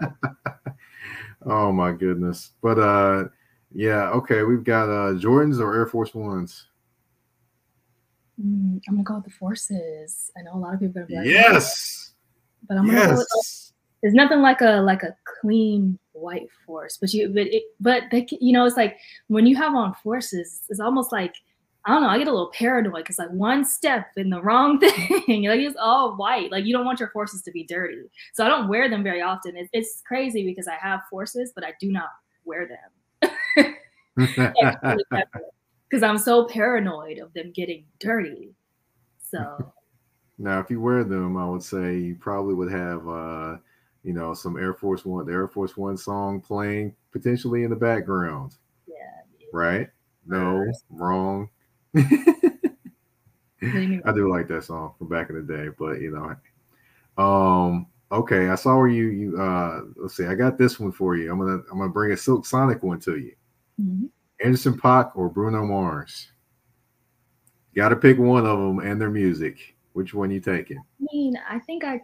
Oh 1.45 1.71
my 1.71 1.91
goodness. 1.91 2.52
But 2.62 2.80
uh 2.80 3.25
yeah, 3.73 4.10
okay, 4.12 4.43
we've 4.43 4.63
got 4.63 4.86
uh 4.89 5.13
Jordans 5.13 5.60
or 5.60 5.75
Air 5.75 5.86
Force 5.86 6.13
Ones. 6.13 6.67
Mm, 8.43 8.82
I'm 8.88 8.95
gonna 8.95 9.04
go 9.04 9.15
with 9.15 9.25
the 9.25 9.32
forces. 9.32 10.32
I 10.38 10.41
know 10.41 10.56
a 10.56 10.60
lot 10.60 10.73
of 10.73 10.80
people 10.80 11.02
are 11.02 11.06
gonna 11.06 11.21
be 11.21 11.28
like, 11.28 11.28
Yes. 11.28 12.13
but 12.67 12.78
I'm 12.78 12.86
gonna 12.88 13.06
go 13.06 13.12
with 13.17 13.28
Yes. 13.36 13.73
there's 14.02 14.13
nothing 14.13 14.39
like 14.41 14.62
a 14.62 14.82
like 14.82 15.04
a 15.04 15.15
clean 15.41 15.99
white 16.13 16.47
force 16.65 16.97
but 16.97 17.13
you 17.13 17.30
but 17.30 17.47
it 17.47 17.63
but 17.80 18.04
they 18.12 18.28
you 18.41 18.52
know 18.52 18.65
it's 18.65 18.75
like 18.75 18.97
when 19.28 19.45
you 19.45 19.56
have 19.56 19.73
on 19.73 19.93
forces 20.04 20.63
it's 20.67 20.80
almost 20.82 21.13
like 21.13 21.34
i 21.86 21.92
don't 21.94 22.04
know 22.04 22.10
i 22.10 22.18
get 22.18 22.28
a 22.28 22.32
little 22.32 22.52
paranoid 22.54 23.04
because 23.04 23.20
like 23.20 23.32
one 23.32 23.63
step 23.63 24.08
in 24.18 24.30
the 24.30 24.42
wrong 24.42 24.80
thing 24.80 25.44
like 25.48 25.60
it's 25.60 25.78
all 25.80 26.15
white 26.18 26.52
like 26.52 26.65
you 26.65 26.74
don't 26.74 26.86
want 26.86 27.00
your 27.00 27.10
forces 27.10 27.42
to 27.42 27.52
be 27.52 27.63
dirty. 27.63 28.04
So 28.34 28.46
i 28.46 28.48
don't 28.48 28.68
wear 28.68 28.89
them 28.89 29.04
very 29.04 29.22
often 29.22 29.56
it, 29.56 29.70
it's 29.74 30.02
crazy 30.06 30.46
because 30.46 30.68
i 30.68 30.76
have 30.76 31.02
forces 31.10 31.52
but 31.54 31.63
i 31.63 31.74
do 31.80 31.92
not 31.92 32.10
wear 32.46 32.68
them. 32.68 33.76
Because 35.89 36.04
i'm 36.04 36.20
so 36.20 36.46
paranoid 36.46 37.18
of 37.18 37.34
them 37.34 37.52
getting 37.52 37.86
dirty 38.00 38.54
so. 39.30 39.72
Now 40.42 40.62
if 40.62 40.70
you 40.72 40.80
wear 40.80 41.04
them, 41.04 41.36
I 41.36 41.46
would 41.46 41.62
say 41.62 41.98
you 41.98 42.15
probably 42.15 42.56
would 42.56 42.72
have 42.72 43.08
uh 43.08 43.58
you 44.04 44.13
know 44.13 44.34
some 44.34 44.58
Air 44.58 44.74
Force 44.74 45.04
One, 45.04 45.26
the 45.26 45.34
Air 45.34 45.50
Force 45.50 45.76
One 45.76 45.98
song 45.98 46.39
playing 46.39 46.96
potentially 47.12 47.63
in 47.63 47.70
the 47.70 47.76
background, 47.76 48.56
yeah 48.88 48.96
right? 49.52 49.89
No, 50.26 50.65
wrong. 50.89 51.50
What 51.93 53.73
do 53.73 53.80
you 53.82 53.88
mean? 53.89 54.02
I 54.06 54.13
do 54.13 54.30
like 54.32 54.47
that 54.47 54.63
song 54.63 54.93
from 54.97 55.10
back 55.10 55.30
in 55.30 55.36
the 55.36 55.41
day, 55.41 55.69
but 55.78 55.99
you 55.99 56.12
know, 56.12 57.23
um, 57.23 57.88
okay, 58.12 58.47
I 58.47 58.56
saw 58.56 58.78
where 58.78 58.88
you 58.88 59.08
you 59.08 59.41
uh 59.41 59.82
let's 59.97 60.15
see, 60.15 60.25
I 60.25 60.36
got 60.36 60.58
this 60.58 60.80
one 60.80 60.91
for 60.91 61.15
you. 61.15 61.32
I'm 61.32 61.39
gonna 61.39 61.62
I'm 61.71 61.80
gonna 61.80 61.89
bring 61.89 62.12
a 62.12 62.17
Silk 62.17 62.45
Sonic 62.45 62.82
one 62.84 62.99
to 63.02 63.17
you. 63.17 63.34
Mhm. 63.82 64.10
Anderson 64.43 64.78
Paak 64.78 65.12
or 65.15 65.30
Bruno 65.30 65.65
Mars. 65.65 66.32
Got 67.75 67.89
to 67.89 67.95
pick 67.95 68.17
one 68.17 68.45
of 68.45 68.58
them 68.58 68.80
and 68.80 68.99
their 68.99 69.10
music. 69.10 69.75
Which 69.93 70.13
one 70.13 70.32
you 70.32 70.39
taking? 70.39 70.78
I 70.78 71.06
mean, 71.12 71.36
I 71.49 71.60
think 71.60 71.84
I 71.84 72.02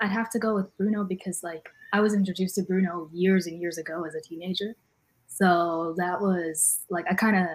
I'd 0.00 0.10
have 0.10 0.30
to 0.30 0.38
go 0.38 0.54
with 0.54 0.76
Bruno 0.76 1.04
because 1.04 1.42
like 1.42 1.68
I 1.92 2.00
was 2.00 2.14
introduced 2.14 2.56
to 2.56 2.62
Bruno 2.62 3.08
years 3.12 3.46
and 3.46 3.60
years 3.60 3.78
ago 3.78 4.04
as 4.04 4.14
a 4.14 4.20
teenager. 4.20 4.74
So 5.28 5.94
that 5.96 6.20
was 6.20 6.80
like 6.90 7.04
I 7.08 7.14
kind 7.14 7.36
of 7.36 7.46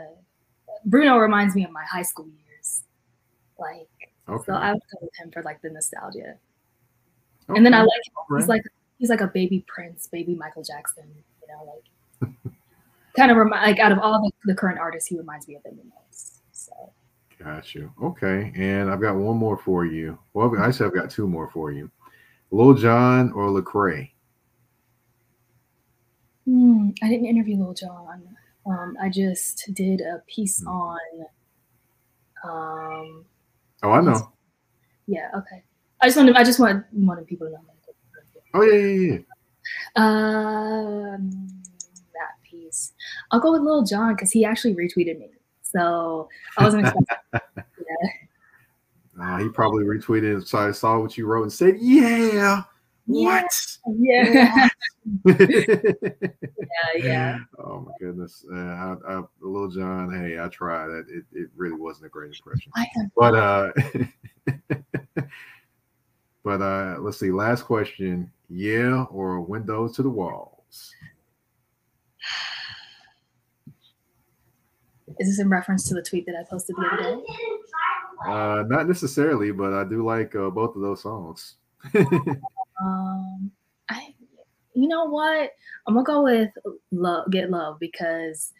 Bruno 0.85 1.17
reminds 1.17 1.55
me 1.55 1.63
of 1.63 1.71
my 1.71 1.83
high 1.83 2.01
school 2.01 2.27
years. 2.27 2.83
Like 3.59 3.87
Okay. 4.29 4.43
so 4.45 4.53
I 4.53 4.73
would 4.73 4.81
go 4.91 4.97
with 5.01 5.11
him 5.19 5.31
for 5.31 5.43
like 5.43 5.61
the 5.61 5.69
nostalgia. 5.69 6.35
And 7.49 7.65
then 7.65 7.73
I 7.73 7.81
like 7.81 7.89
him. 8.29 8.37
he's 8.37 8.47
like 8.47 8.63
he's 8.97 9.09
like 9.09 9.21
a 9.21 9.27
baby 9.27 9.65
Prince, 9.67 10.07
baby 10.07 10.35
Michael 10.35 10.63
Jackson, 10.63 11.03
you 11.41 11.47
know, 11.47 11.73
like 11.73 12.31
kind 13.17 13.31
of 13.31 13.37
remind 13.37 13.65
like 13.65 13.79
out 13.79 13.91
of 13.91 13.99
all 13.99 14.21
the, 14.21 14.31
the 14.53 14.55
current 14.55 14.79
artists, 14.79 15.09
he 15.09 15.17
reminds 15.17 15.47
me 15.47 15.55
of 15.55 15.63
them 15.63 15.77
the 15.77 15.83
most. 15.83 16.41
So 16.51 16.71
Got 17.43 17.73
you. 17.75 17.91
Okay. 18.01 18.51
And 18.55 18.89
I've 18.89 19.01
got 19.01 19.15
one 19.15 19.37
more 19.37 19.57
for 19.57 19.85
you. 19.85 20.17
Well, 20.33 20.55
I 20.57 20.67
actually 20.67 20.85
I've 20.85 20.95
got 20.95 21.09
two 21.09 21.27
more 21.27 21.49
for 21.51 21.71
you. 21.71 21.89
Lil 22.51 22.73
Jon 22.75 23.31
or 23.31 23.47
Lecrae? 23.49 24.11
Hmm, 26.45 26.89
I 27.01 27.07
didn't 27.09 27.25
interview 27.27 27.57
Lil 27.57 27.73
Jon. 27.73 28.35
Um, 28.65 28.95
I 29.01 29.09
just 29.09 29.69
did 29.73 30.01
a 30.01 30.21
piece 30.27 30.61
Hmm. 30.61 30.67
on. 30.67 30.99
Um, 32.43 33.25
Oh, 33.83 33.91
I 33.91 34.01
know. 34.01 34.31
yeah, 35.07 35.29
okay. 35.35 35.63
I 36.01 36.07
just 36.07 36.17
wanted, 36.17 36.35
I 36.35 36.43
just 36.43 36.59
wanted, 36.59 36.83
wanted 36.93 37.25
people 37.27 37.47
to 37.47 37.53
know. 37.53 37.59
Oh 38.53 38.61
yeah, 38.63 38.73
yeah, 38.75 39.13
yeah. 39.13 39.19
Um, 39.95 41.29
that 42.13 42.33
piece. 42.43 42.93
I'll 43.31 43.39
go 43.39 43.51
with 43.53 43.61
Lil 43.61 43.83
Jon 43.83 44.13
because 44.15 44.31
he 44.31 44.43
actually 44.43 44.75
retweeted 44.75 45.19
me, 45.19 45.29
so 45.61 46.27
I 46.57 46.63
wasn't 46.63 46.81
expecting. 46.87 47.07
yeah, 47.79 48.09
Uh, 49.23 49.37
he 49.37 49.49
probably 49.49 49.85
retweeted, 49.85 50.45
so 50.47 50.57
I 50.57 50.71
saw 50.71 50.99
what 50.99 51.17
you 51.17 51.25
wrote 51.27 51.43
and 51.43 51.53
said, 51.53 51.75
"Yeah, 51.79 52.63
what?" 53.05 53.45
yeah, 53.99 54.69
yeah, 55.25 55.37
yeah. 56.97 57.37
oh 57.59 57.81
my 57.81 57.91
goodness, 57.99 58.45
uh, 58.51 58.55
I, 58.57 58.95
I, 59.07 59.21
Lil 59.41 59.69
Jon. 59.69 60.13
Hey, 60.13 60.39
I 60.39 60.47
tried. 60.47 60.89
It, 60.89 61.05
it 61.09 61.25
it 61.33 61.49
really 61.55 61.79
wasn't 61.79 62.07
a 62.07 62.09
great 62.09 62.33
impression. 62.35 62.71
But 63.15 63.35
uh, 63.35 63.71
but 66.43 66.61
uh, 66.61 66.97
let's 66.99 67.19
see. 67.19 67.31
Last 67.31 67.63
question: 67.63 68.31
Yeah 68.49 69.03
or 69.11 69.41
windows 69.41 69.95
to 69.95 70.03
the 70.03 70.09
walls? 70.09 70.93
Is 75.19 75.27
this 75.27 75.39
in 75.39 75.49
reference 75.49 75.87
to 75.89 75.93
the 75.93 76.01
tweet 76.01 76.25
that 76.25 76.35
I 76.35 76.43
posted 76.49 76.75
the 76.75 76.81
other 76.81 77.15
day? 77.15 77.21
Uh, 78.27 78.63
not 78.67 78.87
necessarily, 78.87 79.51
but 79.51 79.73
I 79.73 79.83
do 79.83 80.05
like 80.05 80.35
uh, 80.35 80.49
both 80.49 80.75
of 80.75 80.81
those 80.81 81.01
songs. 81.01 81.55
Um, 82.81 83.51
I, 83.89 84.13
you 84.73 84.87
know 84.87 85.05
what? 85.05 85.51
I'm 85.87 85.93
gonna 85.93 86.03
go 86.05 86.23
with 86.23 86.49
love, 86.91 87.29
get 87.31 87.49
love 87.49 87.77
because, 87.79 88.53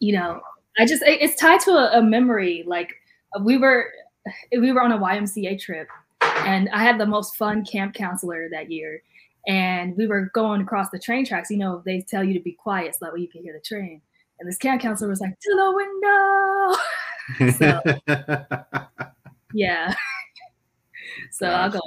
you 0.00 0.12
know, 0.14 0.40
I 0.78 0.86
just 0.86 1.02
it- 1.02 1.22
it's 1.22 1.36
tied 1.40 1.60
to 1.62 1.72
a, 1.72 1.98
a 1.98 2.02
memory. 2.02 2.64
Like 2.66 2.94
we 3.42 3.56
were, 3.58 3.90
we 4.52 4.72
were 4.72 4.82
on 4.82 4.92
a 4.92 4.98
YMCA 4.98 5.60
trip, 5.60 5.88
and 6.22 6.68
I 6.70 6.82
had 6.82 6.98
the 7.00 7.06
most 7.06 7.36
fun 7.36 7.64
camp 7.64 7.94
counselor 7.94 8.48
that 8.50 8.70
year. 8.70 9.02
And 9.46 9.96
we 9.96 10.06
were 10.06 10.30
going 10.34 10.60
across 10.60 10.90
the 10.90 10.98
train 10.98 11.24
tracks. 11.24 11.50
You 11.50 11.56
know, 11.58 11.82
they 11.86 12.02
tell 12.02 12.22
you 12.24 12.34
to 12.34 12.40
be 12.40 12.52
quiet 12.52 12.94
so 12.94 13.06
that 13.06 13.14
way 13.14 13.20
you 13.20 13.28
can 13.28 13.42
hear 13.42 13.54
the 13.54 13.60
train. 13.60 14.02
And 14.40 14.48
this 14.48 14.58
camp 14.58 14.82
counselor 14.82 15.08
was 15.10 15.20
like, 15.20 15.38
"To 15.40 15.54
the 15.56 15.72
window." 15.74 16.76
So- 18.08 18.88
Yeah. 19.54 19.94
so 21.32 21.46
I'll 21.48 21.70
go. 21.70 21.80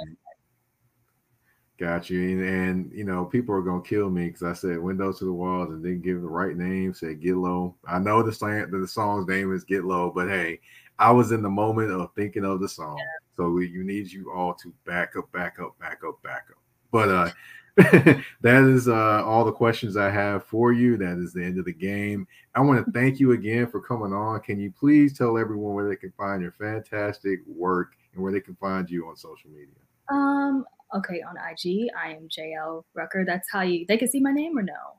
Got 1.82 2.10
you. 2.10 2.38
And, 2.38 2.44
and, 2.44 2.92
you 2.94 3.02
know, 3.02 3.24
people 3.24 3.52
are 3.56 3.60
gonna 3.60 3.82
kill 3.82 4.08
me 4.08 4.26
because 4.26 4.44
I 4.44 4.52
said 4.52 4.78
windows 4.78 5.18
to 5.18 5.24
the 5.24 5.32
walls 5.32 5.70
and 5.70 5.82
didn't 5.82 6.02
give 6.02 6.22
the 6.22 6.28
right 6.28 6.56
name. 6.56 6.94
Said 6.94 7.20
get 7.20 7.34
low. 7.34 7.74
I 7.84 7.98
know 7.98 8.22
the 8.22 8.32
song, 8.32 8.70
the 8.70 8.86
song's 8.86 9.26
name 9.26 9.52
is 9.52 9.64
get 9.64 9.84
low, 9.84 10.12
but 10.14 10.28
hey, 10.28 10.60
I 11.00 11.10
was 11.10 11.32
in 11.32 11.42
the 11.42 11.50
moment 11.50 11.90
of 11.90 12.14
thinking 12.14 12.44
of 12.44 12.60
the 12.60 12.68
song. 12.68 13.00
So 13.36 13.50
we, 13.50 13.68
you 13.68 13.82
need 13.82 14.12
you 14.12 14.30
all 14.30 14.54
to 14.62 14.72
back 14.86 15.16
up, 15.18 15.32
back 15.32 15.56
up, 15.60 15.76
back 15.80 16.02
up, 16.06 16.22
back 16.22 16.46
up. 16.52 16.62
But 16.92 17.08
uh 17.08 17.30
that 18.42 18.62
is 18.62 18.86
uh 18.86 19.24
all 19.24 19.44
the 19.44 19.50
questions 19.50 19.96
I 19.96 20.08
have 20.08 20.44
for 20.44 20.72
you. 20.72 20.96
That 20.96 21.18
is 21.18 21.32
the 21.32 21.42
end 21.42 21.58
of 21.58 21.64
the 21.64 21.72
game. 21.72 22.28
I 22.54 22.60
want 22.60 22.86
to 22.86 22.92
thank 22.96 23.18
you 23.18 23.32
again 23.32 23.66
for 23.66 23.80
coming 23.80 24.12
on. 24.12 24.38
Can 24.42 24.60
you 24.60 24.70
please 24.70 25.18
tell 25.18 25.36
everyone 25.36 25.74
where 25.74 25.88
they 25.88 25.96
can 25.96 26.12
find 26.16 26.42
your 26.42 26.52
fantastic 26.52 27.40
work 27.44 27.96
and 28.14 28.22
where 28.22 28.30
they 28.30 28.40
can 28.40 28.54
find 28.54 28.88
you 28.88 29.08
on 29.08 29.16
social 29.16 29.50
media? 29.50 29.74
Um, 30.08 30.64
okay, 30.94 31.22
on 31.22 31.36
IG, 31.36 31.88
I 31.98 32.12
am 32.12 32.28
Jael 32.30 32.84
Rucker. 32.94 33.24
That's 33.26 33.50
how 33.50 33.62
you 33.62 33.84
they 33.86 33.96
can 33.96 34.08
see 34.08 34.20
my 34.20 34.32
name 34.32 34.58
or 34.58 34.62
no? 34.62 34.98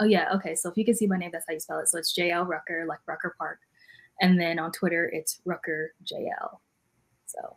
Oh 0.00 0.04
yeah, 0.04 0.28
okay. 0.34 0.54
So 0.54 0.70
if 0.70 0.76
you 0.76 0.84
can 0.84 0.94
see 0.94 1.06
my 1.06 1.16
name, 1.16 1.30
that's 1.32 1.46
how 1.48 1.54
you 1.54 1.60
spell 1.60 1.78
it. 1.80 1.88
So 1.88 1.98
it's 1.98 2.16
Jael 2.16 2.44
Rucker, 2.44 2.84
like 2.88 3.00
Rucker 3.06 3.34
Park. 3.38 3.60
And 4.20 4.40
then 4.40 4.58
on 4.58 4.72
Twitter, 4.72 5.10
it's 5.12 5.40
Rucker 5.44 5.92
JL. 6.04 6.58
So 7.26 7.56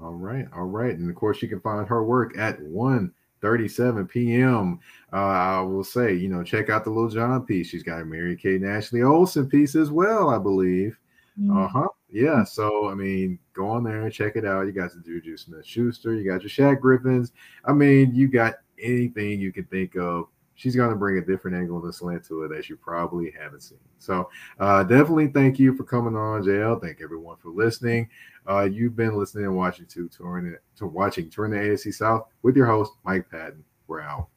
All 0.00 0.14
right, 0.14 0.46
all 0.54 0.64
right, 0.64 0.96
and 0.96 1.08
of 1.08 1.16
course 1.16 1.40
you 1.42 1.48
can 1.48 1.60
find 1.60 1.86
her 1.88 2.04
work 2.04 2.36
at 2.38 2.60
One37pm 2.60 4.78
Uh, 5.12 5.16
I 5.16 5.60
will 5.60 5.84
say, 5.84 6.14
you 6.14 6.28
know, 6.28 6.42
check 6.42 6.70
out 6.70 6.84
the 6.84 6.90
Little 6.90 7.10
John 7.10 7.44
piece. 7.46 7.68
She's 7.68 7.82
got 7.82 8.00
a 8.00 8.04
Mary 8.04 8.36
Kate 8.36 8.60
and 8.60 8.70
Ashley 8.70 9.02
Olsen 9.02 9.48
piece 9.48 9.74
as 9.74 9.90
well, 9.90 10.30
I 10.30 10.38
believe. 10.38 10.98
Mm. 11.40 11.64
Uh 11.64 11.68
huh. 11.68 11.88
Yeah. 12.14 12.44
So 12.44 12.88
I 12.88 12.94
mean, 12.94 13.40
go 13.54 13.68
on 13.68 13.82
there 13.82 14.02
and 14.02 14.12
check 14.12 14.36
it 14.36 14.44
out. 14.46 14.66
You 14.66 14.72
got 14.72 14.92
the 14.92 15.00
Juju 15.00 15.36
Smith 15.36 15.66
Schuster. 15.66 16.14
You 16.14 16.24
got 16.30 16.42
your 16.42 16.50
Shaq 16.50 16.80
Griffins. 16.80 17.32
I 17.64 17.72
mean, 17.72 18.14
you 18.14 18.28
got 18.28 18.54
anything 18.80 19.40
you 19.40 19.52
can 19.52 19.64
think 19.64 19.96
of. 19.96 20.26
She's 20.54 20.76
going 20.76 20.90
to 20.90 20.96
bring 20.96 21.18
a 21.18 21.20
different 21.20 21.56
angle 21.56 21.78
and 21.78 21.90
a 21.90 21.92
slant 21.92 22.24
to 22.26 22.44
it 22.44 22.48
that 22.50 22.68
you 22.68 22.76
probably 22.76 23.34
haven't 23.36 23.62
seen. 23.62 23.80
So, 23.98 24.30
uh, 24.60 24.84
definitely 24.84 25.26
thank 25.26 25.58
you 25.58 25.76
for 25.76 25.82
coming 25.82 26.14
on, 26.14 26.44
Jael. 26.44 26.78
Thank 26.78 27.00
everyone 27.02 27.38
for 27.38 27.48
listening. 27.48 28.08
Uh, 28.48 28.62
you've 28.62 28.94
been 28.94 29.18
listening 29.18 29.46
and 29.46 29.56
watching 29.56 29.86
to 29.86 30.08
touring 30.08 30.56
to 30.76 30.86
watching 30.86 31.28
touring 31.28 31.50
the 31.50 31.58
AFC 31.58 31.92
South 31.92 32.28
with 32.42 32.56
your 32.56 32.66
host 32.66 32.92
Mike 33.04 33.28
Patton. 33.28 33.64
We're 33.88 34.02
out. 34.02 34.28